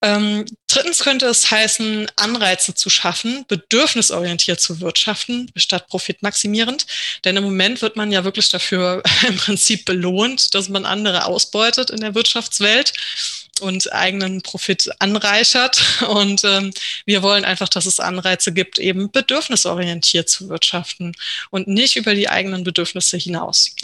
Ähm, 0.01 0.45
drittens 0.69 1.01
könnte 1.01 1.27
es 1.27 1.51
heißen, 1.51 2.09
Anreize 2.15 2.73
zu 2.73 2.89
schaffen, 2.89 3.45
bedürfnisorientiert 3.49 4.61
zu 4.61 4.81
wirtschaften, 4.81 5.51
statt 5.57 5.89
profitmaximierend. 5.89 6.87
Denn 7.25 7.37
im 7.37 7.43
Moment 7.43 7.83
wird 7.83 7.97
man 7.97 8.13
ja 8.13 8.23
wirklich 8.23 8.49
dafür 8.49 9.03
im 9.27 9.37
Prinzip 9.37 9.87
belohnt, 9.87 10.55
dass 10.55 10.69
man 10.69 10.87
andere 10.87 11.25
ausbeutet 11.25 11.91
in 11.91 12.01
der 12.01 12.15
Wirtschaftswelt 12.15 12.93
und 13.61 13.93
eigenen 13.93 14.43
Profit 14.43 14.91
anreichert. 14.99 15.83
Und 16.09 16.45
ähm, 16.45 16.73
wir 17.05 17.23
wollen 17.23 17.45
einfach, 17.45 17.69
dass 17.69 17.87
es 17.87 18.01
Anreize 18.01 18.53
gibt, 18.53 18.79
eben 18.79 19.11
bedürfnisorientiert 19.11 20.29
zu 20.29 20.49
wirtschaften 20.49 21.13
und 21.51 21.69
nicht 21.69 21.97
über 21.97 22.15
die 22.15 22.29
eigenen 22.29 22.65
Bedürfnisse 22.65 23.17
hinaus. 23.17 23.75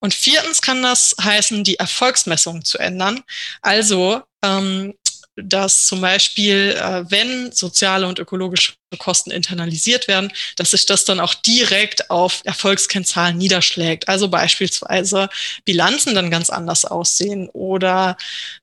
Und 0.00 0.14
viertens 0.14 0.62
kann 0.62 0.82
das 0.82 1.14
heißen, 1.20 1.64
die 1.64 1.78
Erfolgsmessung 1.78 2.64
zu 2.64 2.78
ändern. 2.78 3.22
Also 3.62 4.22
ähm, 4.42 4.94
dass 5.42 5.86
zum 5.86 6.00
Beispiel, 6.00 6.76
äh, 6.78 7.04
wenn 7.10 7.52
soziale 7.52 8.06
und 8.06 8.18
ökologische 8.18 8.72
Kosten 8.98 9.30
internalisiert 9.30 10.08
werden, 10.08 10.32
dass 10.56 10.70
sich 10.70 10.86
das 10.86 11.04
dann 11.04 11.20
auch 11.20 11.34
direkt 11.34 12.10
auf 12.10 12.40
Erfolgskennzahlen 12.44 13.36
niederschlägt. 13.36 14.08
Also 14.08 14.28
beispielsweise 14.28 15.28
Bilanzen 15.64 16.14
dann 16.14 16.30
ganz 16.30 16.48
anders 16.50 16.84
aussehen 16.84 17.48
oder 17.52 18.16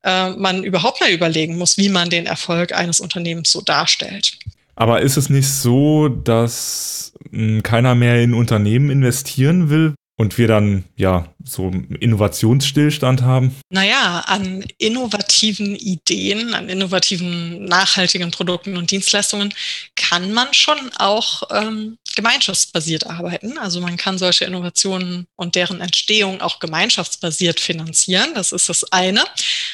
äh, 0.04 0.32
man 0.32 0.64
überhaupt 0.64 1.02
mal 1.02 1.12
überlegen 1.12 1.58
muss, 1.58 1.78
wie 1.78 1.90
man 1.90 2.10
den 2.10 2.26
Erfolg 2.26 2.74
eines 2.74 3.00
Unternehmens 3.00 3.52
so 3.52 3.62
darstellt. 3.62 4.38
Aber 4.76 5.02
ist 5.02 5.18
es 5.18 5.30
nicht 5.30 5.48
so, 5.48 6.10
dass 6.10 7.14
hm, 7.32 7.64
keiner 7.64 7.96
mehr 7.96 8.22
in 8.22 8.34
Unternehmen 8.34 8.90
investieren 8.90 9.70
will, 9.70 9.96
und 10.18 10.38
wir 10.38 10.48
dann 10.48 10.86
ja 10.96 11.34
so 11.44 11.72
Innovationsstillstand 12.00 13.22
haben? 13.22 13.56
Naja, 13.70 14.24
an 14.28 14.64
innovativen 14.78 15.76
Ideen, 15.76 16.54
an 16.54 16.70
innovativen 16.70 17.66
nachhaltigen 17.66 18.32
Produkten 18.32 18.78
und 18.78 18.92
Dienstleistungen 18.92 19.54
kann 19.96 20.32
man 20.32 20.54
schon 20.54 20.78
auch 20.98 21.44
ähm, 21.52 21.98
gemeinschaftsbasiert 22.16 23.08
arbeiten. 23.08 23.58
Also 23.58 23.82
man 23.82 23.98
kann 23.98 24.18
solche 24.18 24.46
Innovationen 24.46 25.28
und 25.36 25.56
deren 25.56 25.82
Entstehung 25.82 26.42
auch 26.42 26.60
gemeinschaftsbasiert 26.60 27.60
finanzieren. 27.60 28.34
Das 28.34 28.52
ist 28.52 28.70
das 28.70 28.92
eine. 28.92 29.24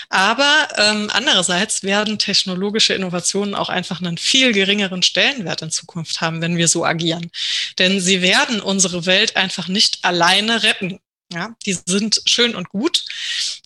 Aber 0.10 0.68
ähm, 0.78 1.10
andererseits 1.14 1.84
werden 1.84 2.20
technologische 2.20 2.94
Innovationen 2.94 3.56
auch 3.56 3.70
einfach 3.70 4.02
einen 4.02 4.18
viel 4.18 4.52
geringeren 4.52 5.04
Stellenwert 5.04 5.62
in 5.62 5.72
Zukunft 5.72 6.22
haben, 6.22 6.42
wenn 6.42 6.58
wir 6.58 6.68
so 6.68 6.86
agieren. 6.86 7.32
Denn 7.80 8.00
sie 8.02 8.22
werden 8.22 8.62
unsere 8.62 9.06
Welt 9.06 9.36
einfach 9.36 9.68
nicht 9.68 10.00
alleine 10.04 10.64
retten. 10.64 11.00
Ja, 11.34 11.56
die 11.66 11.78
sind 11.86 12.22
schön 12.26 12.56
und 12.56 12.68
gut, 12.68 13.06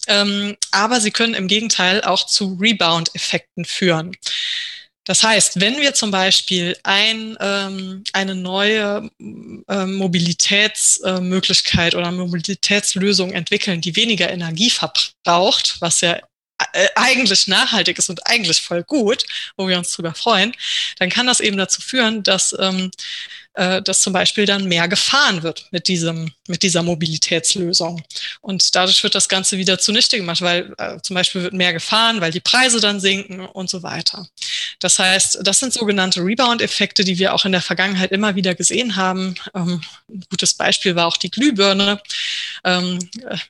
ähm, 0.08 0.56
aber 0.70 1.02
sie 1.02 1.10
können 1.10 1.34
im 1.34 1.48
Gegenteil 1.48 2.04
auch 2.04 2.28
zu 2.28 2.60
Rebound-Effekten 2.62 3.66
führen. 3.66 4.16
Das 5.06 5.24
heißt, 5.24 5.62
wenn 5.62 5.80
wir 5.80 5.94
zum 5.94 6.12
Beispiel 6.12 6.78
ein, 6.84 7.38
ähm, 7.40 8.04
eine 8.12 8.36
neue 8.36 9.10
äh, 9.68 9.86
Mobilitätsmöglichkeit 9.86 11.94
äh, 11.94 11.98
oder 11.98 12.12
Mobilitätslösung 12.12 13.32
entwickeln, 13.32 13.80
die 13.82 13.96
weniger 13.96 14.32
Energie 14.32 14.72
verbraucht, 14.72 15.78
was 15.80 16.02
ja 16.02 16.20
äh, 16.74 16.88
eigentlich 16.96 17.48
nachhaltig 17.48 18.00
ist 18.00 18.10
und 18.10 18.26
eigentlich 18.26 18.62
voll 18.62 18.84
gut, 18.84 19.26
wo 19.58 19.68
wir 19.68 19.78
uns 19.78 19.92
drüber 19.92 20.16
freuen, 20.16 20.56
dann 20.98 21.10
kann 21.10 21.28
das 21.28 21.40
eben 21.40 21.58
dazu 21.58 21.82
führen, 21.82 22.24
dass 22.24 22.56
ähm, 22.60 22.90
äh, 23.56 23.82
dass 23.82 24.02
zum 24.02 24.12
Beispiel 24.12 24.46
dann 24.46 24.66
mehr 24.66 24.90
gefahren 24.90 25.42
wird 25.42 25.68
mit 25.72 25.88
diesem, 25.88 26.34
mit 26.48 26.62
dieser 26.62 26.84
Mobilitätslösung. 26.84 28.04
Und 28.42 28.76
dadurch 28.76 29.02
wird 29.02 29.16
das 29.16 29.30
Ganze 29.30 29.58
wieder 29.58 29.80
zunichte 29.80 30.18
gemacht, 30.18 30.42
weil 30.42 30.74
äh, 30.78 31.00
zum 31.02 31.14
Beispiel 31.14 31.44
wird 31.44 31.54
mehr 31.54 31.72
gefahren, 31.72 32.20
weil 32.20 32.32
die 32.32 32.42
Preise 32.42 32.82
dann 32.82 33.00
sinken 33.00 33.40
und 33.40 33.70
so 33.70 33.82
weiter. 33.82 34.28
Das 34.86 35.00
heißt, 35.00 35.40
das 35.42 35.58
sind 35.58 35.74
sogenannte 35.74 36.24
Rebound-Effekte, 36.24 37.04
die 37.04 37.18
wir 37.18 37.34
auch 37.34 37.44
in 37.44 37.54
der 37.54 37.64
Vergangenheit 37.64 38.12
immer 38.12 38.36
wieder 38.36 38.54
gesehen 38.54 38.96
haben. 38.96 39.34
Ähm, 39.56 39.82
ein 40.08 40.24
gutes 40.30 40.54
Beispiel 40.54 40.96
war 40.96 41.08
auch 41.08 41.18
die 41.18 41.32
Glühbirne. 41.32 42.00
Ähm, 42.64 43.00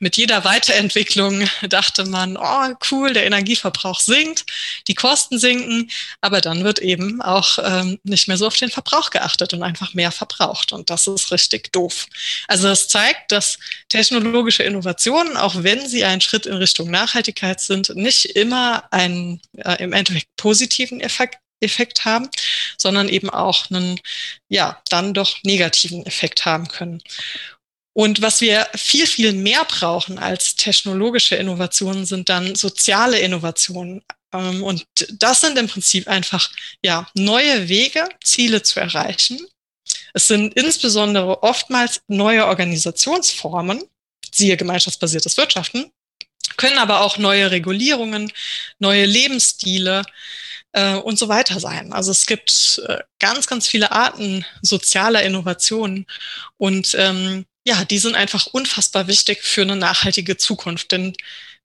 mit 0.00 0.16
jeder 0.16 0.44
Weiterentwicklung 0.44 1.46
dachte 1.68 2.06
man, 2.06 2.38
oh 2.38 2.74
cool, 2.90 3.12
der 3.12 3.26
Energieverbrauch 3.26 4.00
sinkt, 4.00 4.46
die 4.88 4.94
Kosten 4.94 5.38
sinken, 5.38 5.90
aber 6.22 6.40
dann 6.40 6.64
wird 6.64 6.78
eben 6.78 7.20
auch 7.20 7.58
ähm, 7.62 7.98
nicht 8.02 8.28
mehr 8.28 8.38
so 8.38 8.46
auf 8.46 8.56
den 8.56 8.70
Verbrauch 8.70 9.10
geachtet 9.10 9.52
und 9.52 9.62
einfach 9.62 9.92
mehr 9.92 10.12
verbraucht. 10.12 10.72
Und 10.72 10.88
das 10.88 11.06
ist 11.06 11.32
richtig 11.32 11.70
doof. 11.70 12.06
Also 12.48 12.68
das 12.68 12.88
zeigt, 12.88 13.30
dass 13.30 13.58
technologische 13.90 14.62
Innovationen, 14.62 15.36
auch 15.36 15.62
wenn 15.62 15.86
sie 15.86 16.02
ein 16.06 16.22
Schritt 16.22 16.46
in 16.46 16.54
Richtung 16.54 16.90
Nachhaltigkeit 16.90 17.60
sind, 17.60 17.94
nicht 17.94 18.24
immer 18.24 18.84
einen 18.90 19.42
äh, 19.58 19.82
im 19.82 19.92
Endeffekt 19.92 20.34
positiven 20.38 21.02
Effekt 21.02 21.25
Effekt 21.60 22.04
haben, 22.04 22.28
sondern 22.76 23.08
eben 23.08 23.30
auch 23.30 23.70
einen, 23.70 24.00
ja, 24.48 24.80
dann 24.88 25.14
doch 25.14 25.36
negativen 25.42 26.04
Effekt 26.06 26.44
haben 26.44 26.68
können. 26.68 27.02
Und 27.92 28.20
was 28.20 28.42
wir 28.42 28.68
viel, 28.74 29.06
viel 29.06 29.32
mehr 29.32 29.64
brauchen 29.64 30.18
als 30.18 30.54
technologische 30.56 31.36
Innovationen, 31.36 32.04
sind 32.04 32.28
dann 32.28 32.54
soziale 32.54 33.18
Innovationen. 33.20 34.02
Ähm, 34.34 34.62
und 34.62 34.84
das 35.12 35.40
sind 35.40 35.58
im 35.58 35.68
Prinzip 35.68 36.06
einfach, 36.06 36.50
ja, 36.82 37.08
neue 37.14 37.68
Wege, 37.68 38.06
Ziele 38.22 38.62
zu 38.62 38.80
erreichen, 38.80 39.40
es 40.12 40.28
sind 40.28 40.54
insbesondere 40.54 41.42
oftmals 41.42 42.00
neue 42.08 42.46
Organisationsformen, 42.46 43.84
siehe 44.32 44.56
gemeinschaftsbasiertes 44.56 45.36
Wirtschaften, 45.36 45.90
können 46.56 46.78
aber 46.78 47.00
auch 47.00 47.18
neue 47.18 47.50
Regulierungen, 47.50 48.32
neue 48.78 49.04
Lebensstile 49.04 50.02
äh, 50.76 50.96
und 50.96 51.18
so 51.18 51.28
weiter 51.28 51.58
sein. 51.58 51.92
Also 51.92 52.12
es 52.12 52.26
gibt 52.26 52.82
äh, 52.86 52.98
ganz, 53.18 53.46
ganz 53.46 53.66
viele 53.66 53.90
Arten 53.90 54.44
sozialer 54.62 55.22
Innovationen 55.22 56.06
und 56.58 56.94
ähm, 56.98 57.46
ja, 57.66 57.84
die 57.84 57.98
sind 57.98 58.14
einfach 58.14 58.46
unfassbar 58.46 59.08
wichtig 59.08 59.42
für 59.42 59.62
eine 59.62 59.74
nachhaltige 59.74 60.36
Zukunft. 60.36 60.92
Denn 60.92 61.14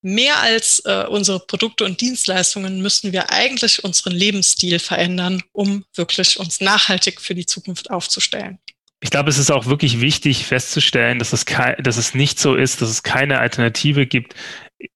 mehr 0.01 0.39
als 0.39 0.81
äh, 0.85 1.05
unsere 1.07 1.39
Produkte 1.39 1.85
und 1.85 2.01
Dienstleistungen 2.01 2.81
müssen 2.81 3.11
wir 3.11 3.29
eigentlich 3.29 3.83
unseren 3.83 4.13
Lebensstil 4.13 4.79
verändern, 4.79 5.43
um 5.51 5.85
wirklich 5.93 6.39
uns 6.39 6.59
nachhaltig 6.59 7.21
für 7.21 7.35
die 7.35 7.45
Zukunft 7.45 7.91
aufzustellen. 7.91 8.57
Ich 9.03 9.11
glaube, 9.11 9.29
es 9.29 9.37
ist 9.37 9.51
auch 9.51 9.65
wirklich 9.65 9.99
wichtig 9.99 10.45
festzustellen, 10.45 11.19
dass 11.19 11.33
es, 11.33 11.45
dass 11.79 11.97
es 11.97 12.15
nicht 12.15 12.39
so 12.39 12.55
ist, 12.55 12.81
dass 12.81 12.89
es 12.89 13.03
keine 13.03 13.39
Alternative 13.39 14.07
gibt 14.07 14.35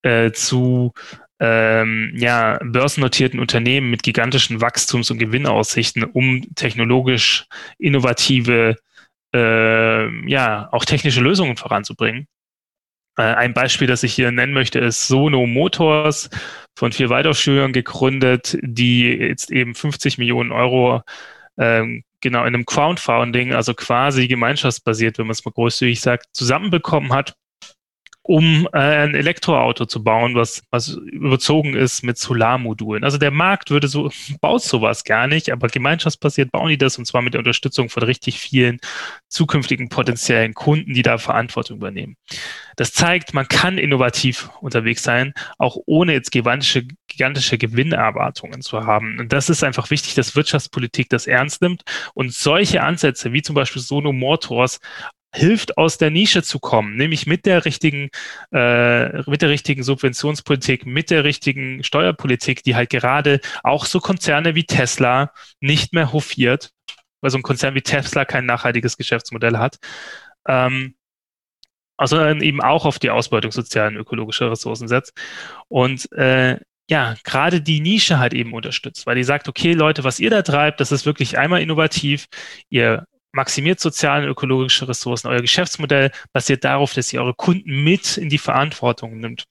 äh, 0.03 0.31
zu 0.31 0.93
ähm, 1.39 2.13
ja, 2.15 2.59
börsennotierten 2.63 3.39
Unternehmen 3.39 3.89
mit 3.89 4.03
gigantischen 4.03 4.61
Wachstums- 4.61 5.11
und 5.11 5.17
Gewinnaussichten, 5.17 6.03
um 6.03 6.43
technologisch 6.55 7.45
innovative, 7.77 8.75
äh, 9.33 10.29
ja, 10.29 10.69
auch 10.71 10.85
technische 10.85 11.21
Lösungen 11.21 11.57
voranzubringen. 11.57 12.27
Äh, 13.17 13.23
ein 13.23 13.53
Beispiel, 13.53 13.87
das 13.87 14.03
ich 14.03 14.13
hier 14.13 14.31
nennen 14.31 14.53
möchte, 14.53 14.79
ist 14.79 15.07
Sono 15.07 15.45
Motors 15.45 16.29
von 16.77 16.91
vier 16.91 17.09
Waldorfschülern 17.09 17.73
gegründet, 17.73 18.57
die 18.61 19.03
jetzt 19.05 19.51
eben 19.51 19.75
50 19.75 20.17
Millionen 20.17 20.51
Euro 20.51 21.01
ähm, 21.57 22.03
genau 22.21 22.41
in 22.41 22.47
einem 22.47 22.65
Crowdfunding, 22.65 23.53
also 23.53 23.73
quasi 23.73 24.27
gemeinschaftsbasiert, 24.27 25.17
wenn 25.17 25.27
man 25.27 25.33
es 25.33 25.45
mal 25.45 25.51
großzügig 25.51 26.01
sagt, 26.01 26.27
zusammenbekommen 26.33 27.13
hat 27.13 27.35
um 28.27 28.67
äh, 28.73 28.77
ein 28.79 29.13
Elektroauto 29.13 29.85
zu 29.85 30.03
bauen, 30.03 30.33
was, 30.33 30.63
was 30.71 30.89
überzogen 30.89 31.75
ist 31.75 32.03
mit 32.03 32.17
Solarmodulen. 32.17 33.03
Also 33.03 33.19
der 33.19 33.29
Markt 33.29 33.69
würde 33.69 33.87
so, 33.87 34.09
baut 34.41 34.63
sowas 34.63 35.03
gar 35.03 35.27
nicht, 35.27 35.51
aber 35.51 35.67
gemeinschaftsbasiert 35.67 36.51
bauen 36.51 36.69
die 36.69 36.77
das 36.79 36.97
und 36.97 37.05
zwar 37.05 37.21
mit 37.21 37.35
der 37.35 37.39
Unterstützung 37.39 37.87
von 37.87 38.01
richtig 38.01 38.39
vielen 38.39 38.79
zukünftigen 39.29 39.89
potenziellen 39.89 40.55
Kunden, 40.55 40.95
die 40.95 41.03
da 41.03 41.19
Verantwortung 41.19 41.77
übernehmen. 41.77 42.15
Das 42.77 42.93
zeigt, 42.93 43.35
man 43.35 43.47
kann 43.47 43.77
innovativ 43.77 44.49
unterwegs 44.59 45.03
sein, 45.03 45.33
auch 45.59 45.77
ohne 45.85 46.13
jetzt 46.13 46.31
gigantische, 46.31 46.87
gigantische 47.07 47.59
Gewinnerwartungen 47.59 48.61
zu 48.61 48.85
haben. 48.85 49.19
Und 49.19 49.33
das 49.33 49.51
ist 49.51 49.63
einfach 49.63 49.91
wichtig, 49.91 50.15
dass 50.15 50.35
Wirtschaftspolitik 50.35 51.09
das 51.09 51.27
ernst 51.27 51.61
nimmt 51.61 51.83
und 52.15 52.33
solche 52.33 52.81
Ansätze 52.81 53.33
wie 53.33 53.43
zum 53.43 53.53
Beispiel 53.53 53.83
Sono 53.83 54.11
Motors 54.11 54.79
hilft, 55.35 55.77
aus 55.77 55.97
der 55.97 56.11
Nische 56.11 56.43
zu 56.43 56.59
kommen, 56.59 56.95
nämlich 56.95 57.27
mit 57.27 57.45
der 57.45 57.65
richtigen, 57.65 58.09
äh, 58.51 59.21
mit 59.29 59.41
der 59.41 59.49
richtigen 59.49 59.83
Subventionspolitik, 59.83 60.85
mit 60.85 61.09
der 61.09 61.23
richtigen 61.23 61.83
Steuerpolitik, 61.83 62.63
die 62.63 62.75
halt 62.75 62.89
gerade 62.89 63.41
auch 63.63 63.85
so 63.85 63.99
Konzerne 63.99 64.55
wie 64.55 64.65
Tesla 64.65 65.31
nicht 65.59 65.93
mehr 65.93 66.13
hofiert, 66.13 66.71
weil 67.21 67.31
so 67.31 67.37
ein 67.37 67.43
Konzern 67.43 67.75
wie 67.75 67.81
Tesla 67.81 68.25
kein 68.25 68.45
nachhaltiges 68.45 68.97
Geschäftsmodell 68.97 69.57
hat. 69.57 69.77
Ähm, 70.47 70.95
sondern 72.03 72.41
eben 72.41 72.61
auch 72.61 72.85
auf 72.85 72.99
die 72.99 73.09
Ausbeutung 73.09 73.51
sozialer 73.51 73.87
und 73.89 73.97
ökologischer 73.97 74.51
Ressourcen 74.51 74.87
setzt. 74.87 75.13
Und 75.69 76.11
äh, 76.11 76.59
ja, 76.89 77.15
gerade 77.23 77.61
die 77.61 77.79
Nische 77.79 78.19
halt 78.19 78.33
eben 78.33 78.53
unterstützt, 78.53 79.07
weil 79.07 79.15
die 79.15 79.23
sagt, 79.23 79.47
okay, 79.47 79.73
Leute, 79.73 80.03
was 80.03 80.19
ihr 80.19 80.29
da 80.29 80.41
treibt, 80.41 80.79
das 80.79 80.91
ist 80.91 81.05
wirklich 81.05 81.37
einmal 81.37 81.61
innovativ. 81.61 82.27
Ihr 82.69 83.05
maximiert 83.35 83.79
soziale 83.79 84.23
und 84.23 84.31
ökologische 84.31 84.87
Ressourcen. 84.87 85.27
Euer 85.27 85.41
Geschäftsmodell 85.41 86.11
basiert 86.33 86.63
darauf, 86.63 86.93
dass 86.93 87.11
ihr 87.13 87.21
eure 87.21 87.33
Kunden 87.33 87.83
mit 87.83 88.17
in 88.17 88.29
die 88.29 88.37
Verantwortung 88.37 89.19
nimmt. 89.19 89.43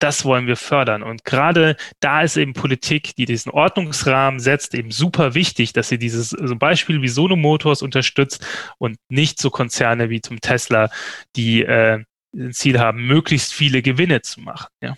Das 0.00 0.24
wollen 0.24 0.46
wir 0.46 0.56
fördern. 0.56 1.02
Und 1.02 1.24
gerade 1.24 1.76
da 2.00 2.22
ist 2.22 2.36
eben 2.36 2.54
Politik, 2.54 3.14
die 3.16 3.26
diesen 3.26 3.52
Ordnungsrahmen 3.52 4.40
setzt, 4.40 4.74
eben 4.74 4.90
super 4.90 5.34
wichtig, 5.34 5.72
dass 5.74 5.90
sie 5.90 5.98
dieses 5.98 6.30
so 6.30 6.56
Beispiel 6.56 7.02
wie 7.02 7.08
Sono 7.08 7.36
Motors 7.36 7.82
unterstützt 7.82 8.44
und 8.78 8.96
nicht 9.10 9.38
so 9.38 9.50
Konzerne 9.50 10.08
wie 10.08 10.22
zum 10.22 10.40
Tesla, 10.40 10.90
die 11.36 11.62
äh, 11.62 12.02
ein 12.34 12.52
Ziel 12.52 12.78
haben, 12.78 13.06
möglichst 13.06 13.52
viele 13.52 13.82
Gewinne 13.82 14.22
zu 14.22 14.40
machen. 14.40 14.68
Ja. 14.82 14.96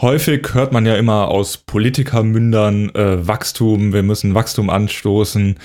Häufig 0.00 0.54
hört 0.54 0.72
man 0.72 0.86
ja 0.86 0.96
immer 0.96 1.28
aus 1.28 1.58
Politikermündern 1.58 2.92
äh, 2.96 3.26
Wachstum, 3.28 3.92
wir 3.92 4.02
müssen 4.02 4.34
Wachstum 4.34 4.68
anstoßen. 4.68 5.56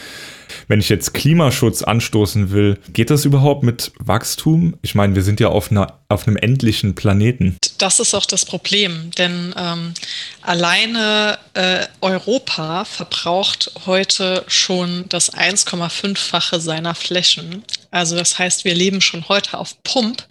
Wenn 0.67 0.79
ich 0.79 0.89
jetzt 0.89 1.13
Klimaschutz 1.13 1.81
anstoßen 1.81 2.51
will, 2.51 2.77
geht 2.93 3.09
das 3.09 3.25
überhaupt 3.25 3.63
mit 3.63 3.91
Wachstum? 3.99 4.75
Ich 4.81 4.95
meine, 4.95 5.15
wir 5.15 5.23
sind 5.23 5.39
ja 5.39 5.49
auf, 5.49 5.71
einer, 5.71 5.99
auf 6.09 6.27
einem 6.27 6.37
endlichen 6.37 6.95
Planeten. 6.95 7.57
Das 7.77 7.99
ist 7.99 8.13
auch 8.13 8.25
das 8.25 8.45
Problem, 8.45 9.11
denn 9.17 9.53
ähm, 9.57 9.93
alleine 10.41 11.39
äh, 11.53 11.85
Europa 12.01 12.85
verbraucht 12.85 13.71
heute 13.85 14.43
schon 14.47 15.05
das 15.09 15.33
1,5-fache 15.33 16.59
seiner 16.59 16.95
Flächen. 16.95 17.63
Also 17.91 18.15
das 18.15 18.37
heißt, 18.37 18.65
wir 18.65 18.75
leben 18.75 19.01
schon 19.01 19.27
heute 19.29 19.57
auf 19.57 19.81
Pump, 19.83 20.25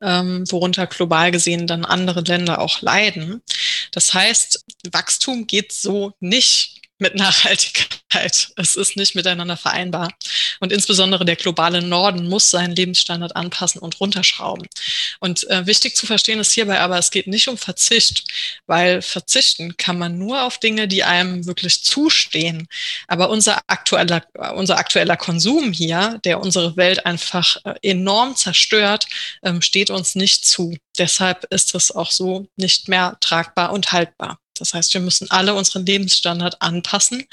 ähm, 0.00 0.44
worunter 0.50 0.86
global 0.86 1.30
gesehen 1.30 1.66
dann 1.66 1.84
andere 1.84 2.20
Länder 2.20 2.60
auch 2.60 2.80
leiden. 2.80 3.42
Das 3.92 4.14
heißt, 4.14 4.64
Wachstum 4.92 5.46
geht 5.46 5.72
so 5.72 6.12
nicht 6.20 6.85
mit 6.98 7.14
Nachhaltigkeit. 7.14 8.48
Es 8.56 8.76
ist 8.76 8.96
nicht 8.96 9.14
miteinander 9.14 9.56
vereinbar. 9.56 10.12
Und 10.60 10.72
insbesondere 10.72 11.24
der 11.24 11.36
globale 11.36 11.82
Norden 11.82 12.28
muss 12.28 12.50
seinen 12.50 12.74
Lebensstandard 12.74 13.36
anpassen 13.36 13.80
und 13.80 14.00
runterschrauben. 14.00 14.66
Und 15.20 15.48
äh, 15.50 15.66
wichtig 15.66 15.96
zu 15.96 16.06
verstehen 16.06 16.40
ist 16.40 16.52
hierbei 16.52 16.80
aber, 16.80 16.98
es 16.98 17.10
geht 17.10 17.26
nicht 17.26 17.48
um 17.48 17.58
Verzicht, 17.58 18.24
weil 18.66 19.02
verzichten 19.02 19.76
kann 19.76 19.98
man 19.98 20.18
nur 20.18 20.42
auf 20.44 20.58
Dinge, 20.58 20.88
die 20.88 21.04
einem 21.04 21.46
wirklich 21.46 21.84
zustehen. 21.84 22.68
Aber 23.06 23.28
unser 23.30 23.60
aktueller, 23.66 24.22
unser 24.54 24.78
aktueller 24.78 25.16
Konsum 25.16 25.72
hier, 25.72 26.20
der 26.24 26.40
unsere 26.40 26.76
Welt 26.76 27.04
einfach 27.04 27.56
äh, 27.64 27.74
enorm 27.82 28.36
zerstört, 28.36 29.06
ähm, 29.42 29.60
steht 29.60 29.90
uns 29.90 30.14
nicht 30.14 30.46
zu. 30.46 30.76
Deshalb 30.98 31.44
ist 31.50 31.74
es 31.74 31.90
auch 31.90 32.10
so 32.10 32.48
nicht 32.56 32.88
mehr 32.88 33.18
tragbar 33.20 33.72
und 33.72 33.92
haltbar. 33.92 34.38
Das 34.58 34.74
heißt, 34.74 34.92
wir 34.94 35.00
müssen 35.00 35.30
alle 35.30 35.54
unseren 35.54 35.86
Lebensstandard 35.86 36.60
anpassen 36.62 37.24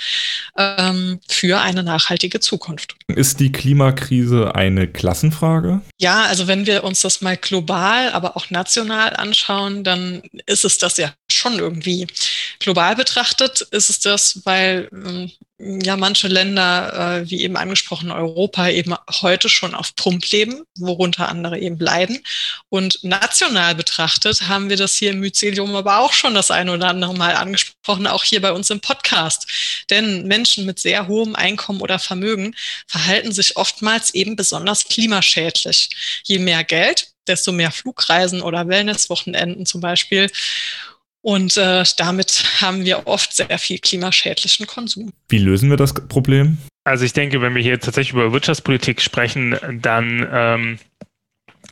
ähm, 0.58 1.20
für 1.28 1.62
eine 1.62 1.84
nachhaltige 1.84 2.40
Zukunft. 2.40 2.96
Ist 3.08 3.40
die 3.40 3.52
Klimakrise 3.52 4.56
eine 4.56 4.88
Klassenfrage? 4.88 5.82
Ja, 6.00 6.24
also 6.24 6.48
wenn 6.48 6.66
wir 6.66 6.84
uns 6.84 7.02
das 7.02 7.22
mal 7.22 7.38
global, 7.38 8.12
aber 8.12 8.38
auch 8.38 8.50
national 8.50 9.16
anschauen, 9.16 9.84
dann 9.84 10.22
ist 10.46 10.66
es 10.66 10.78
das 10.78 10.98
ja 10.98 11.14
schon 11.44 11.60
irgendwie. 11.60 12.08
Global 12.60 12.96
betrachtet 12.96 13.62
ist 13.72 13.90
es 13.90 14.00
das, 14.00 14.42
weil 14.46 14.88
ähm, 14.92 15.32
ja 15.58 15.98
manche 15.98 16.28
Länder, 16.28 17.22
äh, 17.22 17.30
wie 17.30 17.42
eben 17.42 17.58
angesprochen 17.58 18.12
Europa, 18.12 18.70
eben 18.70 18.96
heute 19.22 19.50
schon 19.50 19.76
auf 19.76 19.96
Pump 19.96 20.30
leben, 20.32 20.64
worunter 20.78 21.30
andere 21.30 21.60
eben 21.60 21.78
leiden. 21.78 22.24
Und 22.70 23.00
national 23.04 23.76
betrachtet 23.76 24.48
haben 24.48 24.70
wir 24.70 24.78
das 24.78 24.96
hier 24.96 25.12
im 25.12 25.20
Mycelium 25.20 25.76
aber 25.76 26.00
auch 26.00 26.14
schon 26.14 26.34
das 26.34 26.52
eine 26.52 26.72
oder 26.72 26.88
andere 26.88 27.14
Mal 27.14 27.36
angesprochen, 27.36 28.08
auch 28.08 28.24
hier 28.24 28.42
bei 28.42 28.52
uns 28.52 28.70
im 28.70 28.80
Podcast. 28.80 29.86
Denn 29.90 30.28
Menschen 30.28 30.66
mit 30.66 30.80
sehr 30.80 31.08
hohem 31.08 31.36
Einkommen 31.36 31.82
oder 31.82 32.00
Vermögen 32.00 32.56
verhalten 32.88 33.32
sich 33.32 33.58
oftmals 33.58 34.14
eben 34.14 34.36
besonders 34.36 34.86
klimaschädlich. 34.86 35.90
Je 36.24 36.40
mehr 36.40 36.64
Geld, 36.64 37.14
desto 37.28 37.52
mehr 37.52 37.72
Flugreisen 37.72 38.42
oder 38.42 38.68
Wellnesswochenenden 38.68 39.66
zum 39.66 39.82
Beispiel. 39.82 40.30
Und 41.24 41.56
äh, 41.56 41.84
damit 41.98 42.44
haben 42.60 42.84
wir 42.84 43.08
oft 43.08 43.34
sehr 43.34 43.58
viel 43.58 43.80
klimaschädlichen 43.80 44.68
Konsum. 44.68 45.14
Wie 45.30 45.38
lösen 45.38 45.70
wir 45.70 45.78
das 45.78 45.94
Problem? 45.94 46.58
Also 46.84 47.06
ich 47.06 47.14
denke, 47.14 47.42
wenn 47.42 47.56
wir 47.56 47.62
hier 47.62 47.80
tatsächlich 47.80 48.12
über 48.12 48.34
Wirtschaftspolitik 48.34 49.02
sprechen, 49.02 49.58
dann 49.82 50.28
ähm, 50.30 50.80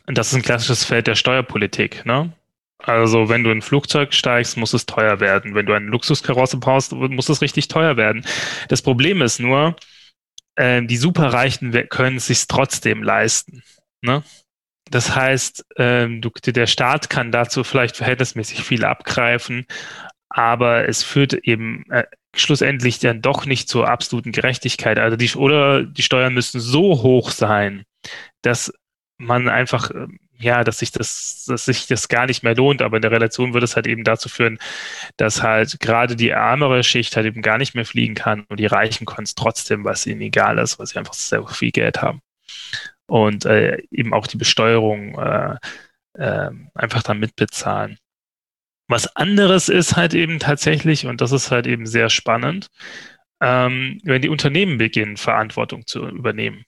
das 0.06 0.28
ist 0.28 0.34
ein 0.34 0.42
klassisches 0.42 0.84
Feld 0.84 1.06
der 1.06 1.16
Steuerpolitik. 1.16 2.06
Ne? 2.06 2.32
Also 2.78 3.28
wenn 3.28 3.44
du 3.44 3.50
in 3.50 3.58
ein 3.58 3.62
Flugzeug 3.62 4.14
steigst, 4.14 4.56
muss 4.56 4.72
es 4.72 4.86
teuer 4.86 5.20
werden. 5.20 5.54
Wenn 5.54 5.66
du 5.66 5.74
eine 5.74 5.86
Luxuskarosse 5.86 6.56
brauchst, 6.56 6.92
muss 6.92 7.28
es 7.28 7.42
richtig 7.42 7.68
teuer 7.68 7.98
werden. 7.98 8.24
Das 8.68 8.80
Problem 8.80 9.20
ist 9.20 9.38
nur, 9.38 9.76
äh, 10.56 10.82
die 10.82 10.96
Superreichen 10.96 11.72
können 11.90 12.16
es 12.16 12.26
sich 12.26 12.46
trotzdem 12.46 13.02
leisten. 13.02 13.62
Ne? 14.00 14.22
Das 14.92 15.16
heißt, 15.16 15.64
ähm, 15.78 16.20
du, 16.20 16.30
der 16.30 16.66
Staat 16.66 17.08
kann 17.08 17.32
dazu 17.32 17.64
vielleicht 17.64 17.96
verhältnismäßig 17.96 18.62
viel 18.62 18.84
abgreifen, 18.84 19.66
aber 20.28 20.86
es 20.86 21.02
führt 21.02 21.32
eben 21.32 21.90
äh, 21.90 22.04
schlussendlich 22.36 22.98
dann 22.98 23.22
doch 23.22 23.46
nicht 23.46 23.70
zur 23.70 23.88
absoluten 23.88 24.32
Gerechtigkeit. 24.32 24.98
Also 24.98 25.16
die, 25.16 25.30
oder 25.34 25.82
die 25.82 26.02
Steuern 26.02 26.34
müssen 26.34 26.60
so 26.60 27.02
hoch 27.02 27.30
sein, 27.30 27.84
dass 28.42 28.70
man 29.16 29.48
einfach, 29.48 29.90
äh, 29.92 30.08
ja, 30.38 30.62
dass 30.62 30.80
sich 30.80 30.92
das, 30.92 31.46
dass 31.48 31.64
sich 31.64 31.86
das 31.86 32.08
gar 32.08 32.26
nicht 32.26 32.42
mehr 32.42 32.54
lohnt. 32.54 32.82
Aber 32.82 32.96
in 32.96 33.02
der 33.02 33.12
Relation 33.12 33.54
würde 33.54 33.64
es 33.64 33.76
halt 33.76 33.86
eben 33.86 34.04
dazu 34.04 34.28
führen, 34.28 34.58
dass 35.16 35.42
halt 35.42 35.80
gerade 35.80 36.16
die 36.16 36.30
ärmere 36.30 36.84
Schicht 36.84 37.16
halt 37.16 37.24
eben 37.26 37.40
gar 37.40 37.56
nicht 37.56 37.74
mehr 37.74 37.86
fliegen 37.86 38.14
kann 38.14 38.44
und 38.50 38.60
die 38.60 38.66
Reichen 38.66 39.06
können 39.06 39.24
es 39.24 39.34
trotzdem, 39.34 39.84
was 39.84 40.06
ihnen 40.06 40.20
egal 40.20 40.58
ist, 40.58 40.78
weil 40.78 40.86
sie 40.86 40.98
einfach 40.98 41.14
sehr 41.14 41.46
viel 41.46 41.70
Geld 41.70 42.02
haben 42.02 42.20
und 43.06 43.44
äh, 43.44 43.82
eben 43.90 44.14
auch 44.14 44.26
die 44.26 44.36
Besteuerung 44.36 45.18
äh, 45.18 45.56
äh, 46.14 46.50
einfach 46.74 47.02
dann 47.02 47.18
mitbezahlen. 47.18 47.98
Was 48.88 49.16
anderes 49.16 49.68
ist 49.68 49.96
halt 49.96 50.14
eben 50.14 50.38
tatsächlich, 50.38 51.06
und 51.06 51.20
das 51.20 51.32
ist 51.32 51.50
halt 51.50 51.66
eben 51.66 51.86
sehr 51.86 52.10
spannend, 52.10 52.68
ähm, 53.40 54.00
wenn 54.04 54.22
die 54.22 54.28
Unternehmen 54.28 54.78
beginnen, 54.78 55.16
Verantwortung 55.16 55.86
zu 55.86 56.06
übernehmen. 56.06 56.64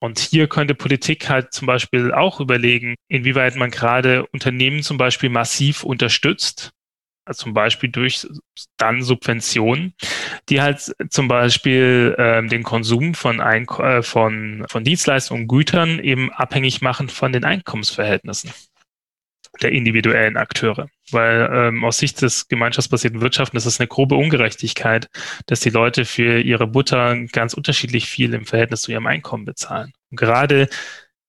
Und 0.00 0.18
hier 0.18 0.48
könnte 0.48 0.74
Politik 0.74 1.28
halt 1.28 1.52
zum 1.52 1.66
Beispiel 1.66 2.12
auch 2.12 2.40
überlegen, 2.40 2.94
inwieweit 3.08 3.56
man 3.56 3.70
gerade 3.70 4.26
Unternehmen 4.26 4.82
zum 4.82 4.96
Beispiel 4.96 5.28
massiv 5.28 5.82
unterstützt, 5.82 6.70
zum 7.32 7.54
Beispiel 7.54 7.90
durch 7.90 8.26
dann 8.76 9.02
Subventionen, 9.02 9.94
die 10.48 10.60
halt 10.60 10.94
zum 11.10 11.28
Beispiel 11.28 12.14
ähm, 12.18 12.48
den 12.48 12.62
Konsum 12.62 13.14
von, 13.14 13.40
Eink 13.40 13.78
äh, 13.78 14.02
von, 14.02 14.64
von 14.68 14.84
Dienstleistungen 14.84 15.42
und 15.42 15.48
Gütern 15.48 15.98
eben 15.98 16.32
abhängig 16.32 16.80
machen 16.80 17.08
von 17.08 17.32
den 17.32 17.44
Einkommensverhältnissen 17.44 18.52
der 19.62 19.72
individuellen 19.72 20.36
Akteure. 20.36 20.88
Weil 21.10 21.48
ähm, 21.52 21.84
aus 21.84 21.98
Sicht 21.98 22.20
des 22.22 22.48
gemeinschaftsbasierten 22.48 23.20
Wirtschaften 23.20 23.56
ist 23.56 23.66
es 23.66 23.80
eine 23.80 23.88
grobe 23.88 24.14
Ungerechtigkeit, 24.14 25.08
dass 25.46 25.60
die 25.60 25.70
Leute 25.70 26.04
für 26.04 26.40
ihre 26.40 26.66
Butter 26.66 27.16
ganz 27.32 27.54
unterschiedlich 27.54 28.08
viel 28.08 28.34
im 28.34 28.44
Verhältnis 28.44 28.82
zu 28.82 28.92
ihrem 28.92 29.06
Einkommen 29.06 29.44
bezahlen. 29.44 29.92
Und 30.10 30.20
gerade 30.20 30.68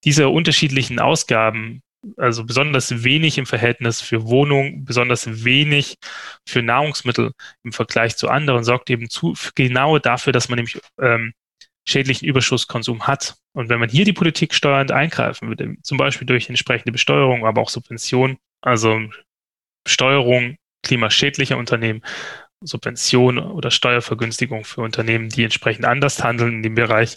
diese 0.04 0.28
unterschiedlichen 0.28 0.98
Ausgaben 0.98 1.82
also 2.16 2.44
besonders 2.44 3.04
wenig 3.04 3.38
im 3.38 3.46
Verhältnis 3.46 4.00
für 4.00 4.26
Wohnung, 4.26 4.84
besonders 4.84 5.44
wenig 5.44 5.96
für 6.46 6.62
Nahrungsmittel 6.62 7.32
im 7.62 7.72
Vergleich 7.72 8.16
zu 8.16 8.28
anderen, 8.28 8.64
sorgt 8.64 8.90
eben 8.90 9.08
zu, 9.08 9.34
genau 9.54 9.98
dafür, 9.98 10.32
dass 10.32 10.48
man 10.48 10.56
nämlich 10.56 10.80
ähm, 11.00 11.32
schädlichen 11.86 12.26
Überschusskonsum 12.26 13.06
hat. 13.06 13.36
Und 13.52 13.68
wenn 13.68 13.80
man 13.80 13.88
hier 13.88 14.04
die 14.04 14.12
Politik 14.12 14.54
steuernd 14.54 14.92
eingreifen 14.92 15.48
würde, 15.48 15.76
zum 15.82 15.98
Beispiel 15.98 16.26
durch 16.26 16.48
entsprechende 16.48 16.92
Besteuerung, 16.92 17.44
aber 17.44 17.60
auch 17.60 17.70
Subvention, 17.70 18.38
also 18.62 19.00
Besteuerung 19.84 20.56
klimaschädlicher 20.82 21.58
Unternehmen, 21.58 22.02
Subvention 22.62 23.38
oder 23.38 23.70
Steuervergünstigung 23.70 24.64
für 24.64 24.82
Unternehmen, 24.82 25.28
die 25.28 25.44
entsprechend 25.44 25.84
anders 25.84 26.22
handeln 26.22 26.56
in 26.56 26.62
dem 26.62 26.74
Bereich, 26.74 27.16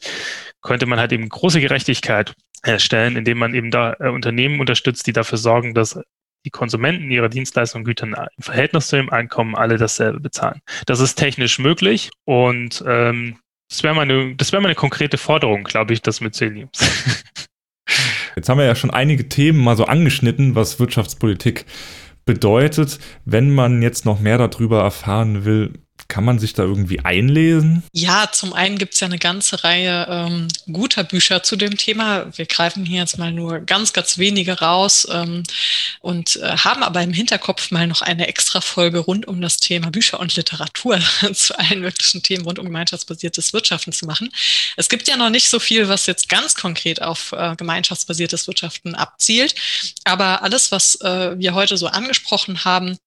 könnte 0.62 0.86
man 0.86 0.99
halt 0.99 1.12
eben 1.12 1.27
große 1.27 1.60
Gerechtigkeit 1.60 2.34
herstellen, 2.63 3.17
indem 3.17 3.38
man 3.38 3.53
eben 3.53 3.71
da 3.71 3.95
äh, 3.99 4.10
Unternehmen 4.10 4.60
unterstützt, 4.60 5.06
die 5.08 5.13
dafür 5.13 5.38
sorgen, 5.38 5.73
dass 5.73 5.99
die 6.45 6.49
Konsumenten 6.49 7.10
ihrer 7.12 7.29
Dienstleistungen 7.29 7.84
und 7.84 7.86
Gütern 7.86 8.15
im 8.38 8.43
Verhältnis 8.43 8.88
zu 8.88 8.97
ihrem 8.97 9.10
Einkommen 9.10 9.56
alle 9.56 9.77
dasselbe 9.77 10.19
bezahlen. 10.19 10.60
Das 10.86 10.99
ist 10.99 11.15
technisch 11.15 11.60
möglich 11.60 12.12
und 12.25 12.84
ähm, 12.86 13.38
das 13.69 13.84
wäre 13.84 13.95
meine, 13.95 14.36
das 14.36 14.51
wäre 14.51 14.62
meine 14.62 14.75
konkrete 14.75 15.17
Forderung, 15.17 15.63
glaube 15.63 15.93
ich, 15.93 16.01
das 16.01 16.21
Myceliums. 16.21 16.79
Jetzt 18.36 18.49
haben 18.49 18.58
wir 18.58 18.65
ja 18.65 18.75
schon 18.75 18.91
einige 18.91 19.29
Themen 19.29 19.63
mal 19.63 19.77
so 19.77 19.86
angeschnitten, 19.86 20.56
was 20.56 20.79
Wirtschaftspolitik 20.79 21.65
bedeutet. 22.25 22.99
Wenn 23.25 23.49
man 23.49 23.81
jetzt 23.81 24.05
noch 24.05 24.19
mehr 24.19 24.38
darüber 24.38 24.81
erfahren 24.81 25.45
will, 25.45 25.73
kann 26.08 26.25
man 26.25 26.39
sich 26.39 26.53
da 26.53 26.63
irgendwie 26.63 26.99
einlesen? 26.99 27.84
Ja, 27.91 28.29
zum 28.32 28.53
einen 28.53 28.77
gibt 28.77 28.93
es 28.93 28.99
ja 28.99 29.08
eine 29.08 29.17
ganze 29.17 29.63
Reihe 29.63 30.06
ähm, 30.10 30.47
guter 30.71 31.03
Bücher 31.03 31.43
zu 31.43 31.56
dem 31.56 31.77
Thema. 31.77 32.25
Wir 32.38 32.45
greifen 32.45 32.86
hier 32.86 33.01
jetzt 33.01 33.17
mal 33.17 33.32
nur 33.32 33.60
ganz, 33.60 33.93
ganz 33.93 34.17
wenige 34.17 34.60
raus 34.60 35.08
ähm, 35.12 35.43
und 36.01 36.36
äh, 36.38 36.58
haben 36.58 36.84
aber 36.84 37.01
im 37.01 37.13
Hinterkopf 37.13 37.71
mal 37.71 37.88
noch 37.88 38.01
eine 38.01 38.27
extra 38.27 38.62
Folge 38.62 38.99
rund 38.99 39.27
um 39.27 39.41
das 39.41 39.58
Thema 39.58 39.89
Bücher 39.89 40.19
und 40.19 40.36
Literatur 40.36 40.99
zu 41.34 41.58
allen 41.58 41.82
möglichen 41.82 42.21
Themen 42.21 42.43
rund 42.43 42.60
um 42.60 42.65
gemeinschaftsbasiertes 42.65 43.53
Wirtschaften 43.53 43.91
zu 43.91 44.06
machen. 44.06 44.32
Es 44.77 44.89
gibt 44.89 45.08
ja 45.08 45.17
noch 45.17 45.29
nicht 45.29 45.49
so 45.49 45.60
viel, 45.60 45.88
was 45.88 46.06
jetzt 46.06 46.29
ganz 46.29 46.56
konkret 46.56 47.01
auf 47.01 47.32
äh, 47.32 47.56
gemeinschaftsbasiertes 47.56 48.47
Wirtschaften 48.47 48.95
abzielt, 48.95 49.56
aber 50.03 50.43
alles, 50.43 50.71
was 50.71 50.95
äh, 51.01 51.38
wir 51.39 51.53
heute 51.53 51.77
so 51.77 51.88
angesprochen 51.88 52.65
haben, 52.65 52.97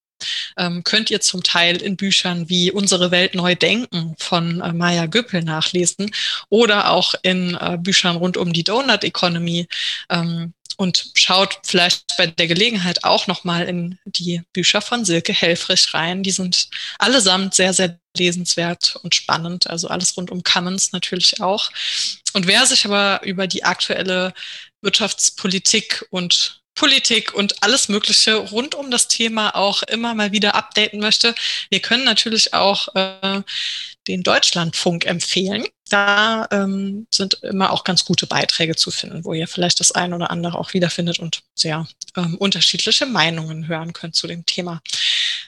ähm, 0.57 0.85
könnt 0.85 1.11
ihr 1.11 1.21
zum 1.21 1.43
Teil 1.43 1.77
in 1.77 1.97
Büchern 1.97 2.49
wie 2.49 2.71
Unsere 2.71 3.11
Welt 3.11 3.35
neu 3.35 3.55
denken 3.55 4.15
von 4.19 4.61
äh, 4.61 4.73
Maya 4.73 5.07
Göppel 5.07 5.43
nachlesen 5.43 6.11
oder 6.49 6.91
auch 6.91 7.15
in 7.23 7.55
äh, 7.55 7.79
Büchern 7.81 8.17
rund 8.17 8.37
um 8.37 8.53
die 8.53 8.65
Donut 8.65 9.05
Economy. 9.05 9.69
Ähm, 10.11 10.53
und 10.77 11.11
schaut 11.15 11.59
vielleicht 11.65 12.17
bei 12.19 12.27
der 12.27 12.47
Gelegenheit 12.47 13.05
auch 13.05 13.27
nochmal 13.27 13.67
in 13.67 13.99
die 14.05 14.43
Bücher 14.53 14.83
von 14.83 15.05
Silke 15.05 15.33
Helfrich 15.33 15.95
rein. 15.95 16.23
Die 16.23 16.31
sind 16.31 16.69
allesamt 16.99 17.55
sehr, 17.55 17.73
sehr 17.73 17.99
lesenswert 18.17 18.97
und 19.03 19.15
spannend. 19.15 19.69
Also 19.69 19.89
alles 19.89 20.17
rund 20.17 20.31
um 20.31 20.43
Commons 20.43 20.93
natürlich 20.93 21.41
auch. 21.41 21.71
Und 22.35 22.47
wer 22.47 22.67
sich 22.67 22.85
aber 22.85 23.23
über 23.25 23.47
die 23.47 23.65
aktuelle 23.65 24.35
Wirtschaftspolitik 24.83 26.05
und 26.11 26.63
Politik 26.77 27.35
und 27.35 27.63
alles 27.63 27.89
Mögliche 27.89 28.37
rund 28.37 28.75
um 28.75 28.91
das 28.91 29.09
Thema 29.09 29.57
auch 29.57 29.83
immer 29.83 30.15
mal 30.15 30.31
wieder 30.31 30.55
updaten 30.55 31.01
möchte, 31.01 31.35
wir 31.71 31.81
können 31.81 32.05
natürlich 32.05 32.55
auch 32.55 32.95
äh, 32.95 33.43
den 34.07 34.23
Deutschlandfunk 34.23 35.05
empfehlen. 35.07 35.65
Da 35.89 36.47
ähm, 36.51 37.07
sind 37.11 37.35
immer 37.43 37.73
auch 37.73 37.85
ganz 37.85 38.05
gute 38.05 38.27
Beiträge 38.27 38.77
zu 38.77 38.91
finden, 38.91 39.25
wo 39.25 39.35
ihr 39.35 39.49
vielleicht 39.49 39.81
das 39.81 39.93
eine 39.93 40.15
oder 40.15 40.31
andere 40.31 40.59
auch 40.59 40.75
wiederfindet 40.75 41.19
und 41.19 41.43
sehr 41.55 41.87
ähm, 42.17 42.37
unterschiedliche 42.37 43.07
Meinungen 43.07 43.69
hören 43.69 43.93
könnt 43.93 44.15
zu 44.15 44.27
dem 44.27 44.45
Thema. 44.47 44.81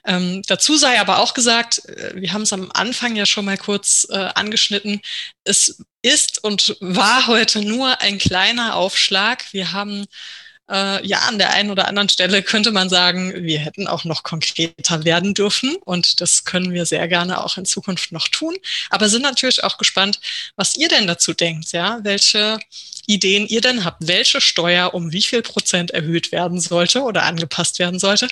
Ähm, 0.07 0.43
dazu 0.47 0.77
sei 0.77 1.01
aber 1.01 1.19
auch 1.19 1.35
gesagt, 1.35 1.85
äh, 1.89 2.13
wir 2.15 2.33
haben 2.33 2.43
es 2.43 2.53
am 2.53 2.71
Anfang 2.73 3.17
ja 3.17 3.27
schon 3.27 3.45
mal 3.45 3.59
kurz 3.59 4.07
äh, 4.11 4.17
angeschnitten, 4.17 5.01
es 5.45 5.83
ist 6.03 6.43
und 6.43 6.77
war 6.81 7.27
heute 7.27 7.61
nur 7.61 8.01
ein 8.01 8.19
kleiner 8.19 8.77
Aufschlag. 8.77 9.53
Wir 9.53 9.73
haben 9.73 10.07
äh, 10.71 11.07
ja, 11.07 11.21
an 11.21 11.39
der 11.39 11.53
einen 11.53 11.71
oder 11.71 11.89
anderen 11.89 12.09
Stelle 12.09 12.43
könnte 12.43 12.73
man 12.73 12.89
sagen, 12.89 13.33
wir 13.35 13.59
hätten 13.59 13.87
auch 13.87 14.05
noch 14.05 14.23
konkreter 14.23 15.05
werden 15.05 15.35
dürfen 15.35 15.77
und 15.85 16.21
das 16.21 16.45
können 16.45 16.73
wir 16.73 16.87
sehr 16.87 17.09
gerne 17.09 17.43
auch 17.43 17.57
in 17.57 17.65
Zukunft 17.65 18.13
noch 18.13 18.29
tun. 18.29 18.57
Aber 18.91 19.09
sind 19.09 19.23
natürlich 19.23 19.65
auch 19.65 19.79
gespannt, 19.79 20.21
was 20.57 20.77
ihr 20.77 20.89
denn 20.89 21.07
dazu 21.07 21.33
denkt, 21.33 21.73
ja, 21.73 22.01
welche 22.03 22.59
Ideen 23.07 23.47
ihr 23.47 23.63
denn 23.63 23.85
habt, 23.85 24.07
welche 24.07 24.41
Steuer 24.41 24.93
um 24.93 25.13
wie 25.13 25.23
viel 25.23 25.43
Prozent 25.43 25.91
erhöht 25.93 26.31
werden 26.31 26.61
sollte 26.61 27.03
oder 27.03 27.23
angepasst 27.23 27.79
werden 27.79 27.99
sollte. 27.99 28.29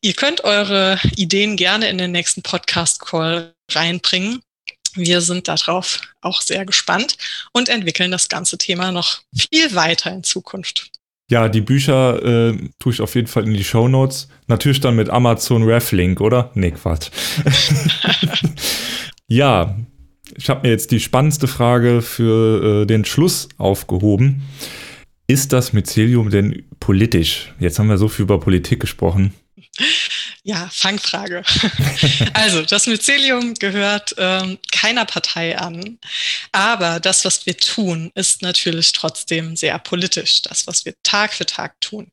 Ihr 0.00 0.14
könnt 0.14 0.44
eure 0.44 0.98
Ideen 1.16 1.56
gerne 1.56 1.90
in 1.90 1.98
den 1.98 2.12
nächsten 2.12 2.42
Podcast-Call 2.42 3.54
reinbringen. 3.70 4.42
Wir 4.94 5.20
sind 5.20 5.46
darauf 5.46 6.00
auch 6.22 6.40
sehr 6.40 6.64
gespannt 6.64 7.18
und 7.52 7.68
entwickeln 7.68 8.10
das 8.10 8.30
ganze 8.30 8.56
Thema 8.56 8.90
noch 8.90 9.20
viel 9.34 9.74
weiter 9.74 10.10
in 10.10 10.24
Zukunft. 10.24 10.90
Ja, 11.30 11.48
die 11.48 11.60
Bücher 11.60 12.22
äh, 12.24 12.58
tue 12.80 12.92
ich 12.92 13.00
auf 13.00 13.14
jeden 13.14 13.28
Fall 13.28 13.46
in 13.46 13.54
die 13.54 13.62
Show 13.62 13.86
Notes. 13.86 14.28
Natürlich 14.48 14.80
dann 14.80 14.96
mit 14.96 15.10
Amazon 15.10 15.62
Reflink, 15.62 16.20
oder? 16.20 16.50
Nee, 16.54 16.72
Quatsch. 16.72 17.10
ja, 19.28 19.76
ich 20.36 20.50
habe 20.50 20.62
mir 20.62 20.70
jetzt 20.70 20.90
die 20.90 20.98
spannendste 20.98 21.46
Frage 21.46 22.02
für 22.02 22.82
äh, 22.82 22.86
den 22.86 23.04
Schluss 23.04 23.48
aufgehoben. 23.58 24.42
Ist 25.28 25.52
das 25.52 25.72
Mycelium 25.72 26.30
denn 26.30 26.64
politisch? 26.80 27.54
Jetzt 27.60 27.78
haben 27.78 27.88
wir 27.88 27.96
so 27.96 28.08
viel 28.08 28.24
über 28.24 28.40
Politik 28.40 28.80
gesprochen. 28.80 29.32
Ja, 30.42 30.70
Fangfrage. 30.72 31.42
also, 32.32 32.62
das 32.62 32.86
Mycelium 32.86 33.54
gehört 33.54 34.14
ähm, 34.16 34.58
keiner 34.72 35.04
Partei 35.04 35.58
an. 35.58 35.98
Aber 36.52 36.98
das, 36.98 37.24
was 37.24 37.44
wir 37.44 37.56
tun, 37.56 38.10
ist 38.14 38.40
natürlich 38.40 38.92
trotzdem 38.92 39.54
sehr 39.54 39.78
politisch. 39.78 40.42
Das, 40.42 40.66
was 40.66 40.84
wir 40.86 40.94
Tag 41.02 41.34
für 41.34 41.44
Tag 41.44 41.78
tun. 41.80 42.10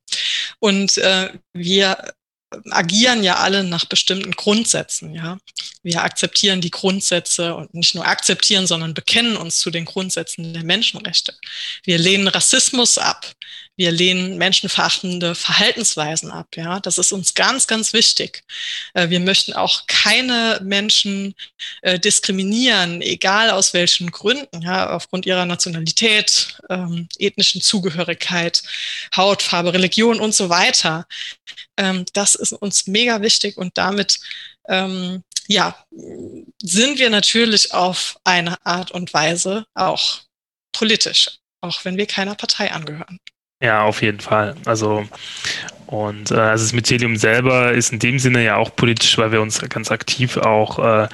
Und 0.60 0.98
äh, 0.98 1.32
wir 1.54 2.14
agieren 2.70 3.24
ja 3.24 3.36
alle 3.38 3.64
nach 3.64 3.86
bestimmten 3.86 4.32
Grundsätzen, 4.32 5.14
ja. 5.14 5.38
Wir 5.84 6.04
akzeptieren 6.04 6.60
die 6.60 6.72
Grundsätze 6.72 7.56
und 7.56 7.74
nicht 7.74 7.96
nur 7.96 8.06
akzeptieren, 8.06 8.68
sondern 8.68 8.94
bekennen 8.94 9.38
uns 9.38 9.60
zu 9.60 9.70
den 9.70 9.86
Grundsätzen 9.86 10.54
der 10.54 10.64
Menschenrechte. 10.64 11.34
Wir 11.84 11.98
lehnen 11.98 12.28
Rassismus 12.28 12.98
ab. 12.98 13.34
Wir 13.78 13.92
lehnen 13.92 14.38
menschenverachtende 14.38 15.36
Verhaltensweisen 15.36 16.32
ab. 16.32 16.48
Ja, 16.56 16.80
das 16.80 16.98
ist 16.98 17.12
uns 17.12 17.36
ganz, 17.36 17.68
ganz 17.68 17.94
wichtig. 17.94 18.44
Äh, 18.96 19.10
wir 19.10 19.20
möchten 19.20 19.54
auch 19.54 19.86
keine 19.86 20.60
Menschen 20.64 21.36
äh, 21.84 22.00
diskriminieren, 22.00 23.02
egal 23.02 23.52
aus 23.52 23.74
welchen 23.74 24.10
Gründen, 24.10 24.64
ja, 24.64 24.90
aufgrund 24.90 25.28
ihrer 25.28 25.46
Nationalität, 25.46 26.58
ähm, 26.70 27.08
ethnischen 27.20 27.62
Zugehörigkeit, 27.62 28.64
Hautfarbe, 29.16 29.74
Religion 29.74 30.20
und 30.20 30.34
so 30.34 30.50
weiter. 30.50 31.08
Ähm, 31.78 32.04
das 32.14 32.34
ist 32.34 32.54
uns 32.54 32.88
mega 32.88 33.22
wichtig 33.22 33.58
und 33.58 33.78
damit 33.78 34.20
ähm, 34.68 35.24
ja, 35.48 35.86
sind 36.62 37.00
wir 37.00 37.10
natürlich 37.10 37.74
auf 37.74 38.20
eine 38.24 38.58
Art 38.66 38.92
und 38.92 39.14
Weise 39.14 39.66
auch 39.76 40.22
politisch, 40.74 41.40
auch 41.62 41.86
wenn 41.86 41.98
wir 41.98 42.06
keiner 42.06 42.36
Partei 42.36 42.72
angehören. 42.72 43.20
Ja, 43.62 43.84
auf 43.84 44.02
jeden 44.02 44.20
Fall. 44.20 44.56
Also 44.66 45.08
und 45.88 46.32
äh, 46.32 46.36
also 46.36 46.66
das 46.66 46.74
Mycelium 46.74 47.16
selber 47.16 47.72
ist 47.72 47.92
in 47.94 48.00
dem 48.00 48.20
Sinne 48.20 48.44
ja 48.44 48.58
auch 48.58 48.76
politisch, 48.76 49.18
weil 49.18 49.32
wir 49.32 49.42
uns 49.42 49.60
ganz 49.70 49.90
aktiv 49.92 50.38
auch 50.38 50.80
äh, 50.80 51.08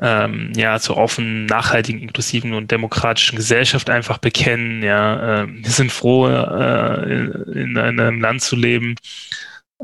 ähm, 0.00 0.52
ja 0.54 0.78
zur 0.78 0.96
offenen, 0.98 1.46
nachhaltigen, 1.46 2.00
inklusiven 2.00 2.54
und 2.54 2.70
demokratischen 2.70 3.36
Gesellschaft 3.36 3.90
einfach 3.90 4.18
bekennen. 4.18 4.82
Ja, 4.82 5.42
äh, 5.42 5.46
wir 5.48 5.70
sind 5.70 5.90
froh, 5.92 6.28
äh, 6.28 7.12
in, 7.12 7.76
in 7.76 7.78
einem 7.78 8.20
Land 8.20 8.42
zu 8.42 8.54
leben, 8.56 8.96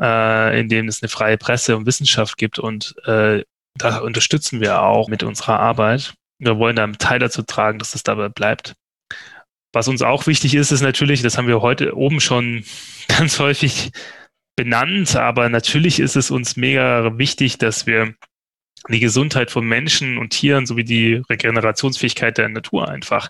äh, 0.01 0.61
in 0.61 0.69
dem 0.69 0.89
es 0.89 1.03
eine 1.03 1.09
freie 1.09 1.39
Presse 1.39 1.77
und 1.77 1.87
Wissenschaft 1.87 2.37
gibt 2.37 2.59
und 2.59 2.95
äh, 3.07 3.45
da 3.77 3.99
unterstützen 3.99 4.61
wir 4.61 4.83
auch 4.83 5.09
mit 5.09 5.23
unserer 5.23 5.61
Arbeit. 5.61 6.15
Wir 6.39 6.59
wollen 6.59 6.77
da 6.77 6.85
einen 6.85 6.99
Teil 6.99 7.19
dazu 7.19 7.43
tragen, 7.43 7.79
dass 7.79 7.95
es 7.95 8.03
dabei 8.03 8.29
bleibt. 8.29 8.75
Was 9.73 9.89
uns 9.89 10.03
auch 10.03 10.27
wichtig 10.27 10.55
ist, 10.55 10.73
ist 10.73 10.81
natürlich, 10.81 11.23
das 11.23 11.37
haben 11.37 11.49
wir 11.49 11.61
heute 11.61 11.97
oben 11.97 12.21
schon 12.21 12.65
ganz 13.09 13.39
häufig 13.39 13.91
benannt, 14.57 15.15
aber 15.15 15.49
natürlich 15.49 16.01
ist 16.01 16.17
es 16.17 16.31
uns 16.31 16.57
mega 16.57 17.17
wichtig, 17.17 17.59
dass 17.59 17.87
wir 17.87 18.15
die 18.89 19.01
Gesundheit 19.01 19.51
von 19.51 19.67
Menschen 19.67 20.19
und 20.19 20.31
Tieren 20.31 20.67
sowie 20.67 20.85
die 20.85 21.23
Regenerationsfähigkeit 21.29 22.39
der 22.39 22.49
Natur 22.49 22.89
einfach 22.89 23.29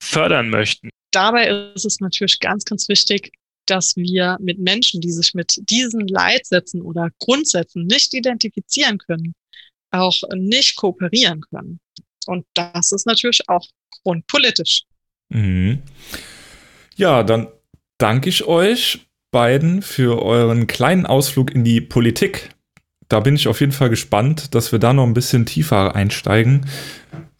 fördern 0.00 0.50
möchten. 0.50 0.90
Dabei 1.10 1.72
ist 1.74 1.84
es 1.84 2.00
natürlich 2.00 2.40
ganz, 2.40 2.64
ganz 2.64 2.88
wichtig, 2.88 3.32
dass 3.66 3.96
wir 3.96 4.36
mit 4.40 4.58
Menschen, 4.58 5.00
die 5.00 5.10
sich 5.10 5.34
mit 5.34 5.60
diesen 5.70 6.06
Leitsätzen 6.08 6.82
oder 6.82 7.10
Grundsätzen 7.18 7.86
nicht 7.86 8.14
identifizieren 8.14 8.98
können, 8.98 9.34
auch 9.90 10.16
nicht 10.34 10.76
kooperieren 10.76 11.40
können. 11.42 11.80
Und 12.26 12.46
das 12.54 12.92
ist 12.92 13.06
natürlich 13.06 13.48
auch 13.48 13.66
grundpolitisch. 14.02 14.82
Mhm. 15.28 15.82
Ja, 16.96 17.22
dann 17.22 17.48
danke 17.98 18.28
ich 18.28 18.44
euch 18.44 19.06
beiden 19.30 19.82
für 19.82 20.22
euren 20.22 20.66
kleinen 20.66 21.06
Ausflug 21.06 21.52
in 21.54 21.64
die 21.64 21.80
Politik. 21.80 22.50
Da 23.08 23.20
bin 23.20 23.34
ich 23.34 23.48
auf 23.48 23.60
jeden 23.60 23.72
Fall 23.72 23.90
gespannt, 23.90 24.54
dass 24.54 24.72
wir 24.72 24.78
da 24.78 24.92
noch 24.92 25.04
ein 25.04 25.14
bisschen 25.14 25.44
tiefer 25.44 25.94
einsteigen, 25.94 26.66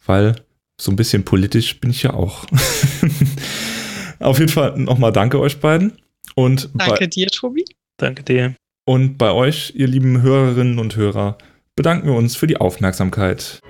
weil 0.05 0.35
so 0.79 0.91
ein 0.91 0.97
bisschen 0.97 1.23
politisch 1.23 1.79
bin 1.79 1.89
ich 1.89 2.03
ja 2.03 2.13
auch. 2.13 2.45
auf 4.19 4.39
jeden 4.39 4.51
Fall 4.51 4.77
nochmal 4.77 5.11
danke 5.11 5.39
euch 5.39 5.59
beiden. 5.59 5.93
Und 6.35 6.69
danke 6.73 7.07
dir, 7.07 7.27
Tobi. 7.27 7.63
Danke 7.97 8.23
dir. 8.23 8.55
Und 8.85 9.17
bei 9.17 9.31
euch, 9.31 9.73
ihr 9.75 9.87
lieben 9.87 10.21
Hörerinnen 10.21 10.79
und 10.79 10.95
Hörer, 10.95 11.37
bedanken 11.75 12.07
wir 12.07 12.15
uns 12.15 12.35
für 12.35 12.47
die 12.47 12.57
Aufmerksamkeit. 12.57 13.61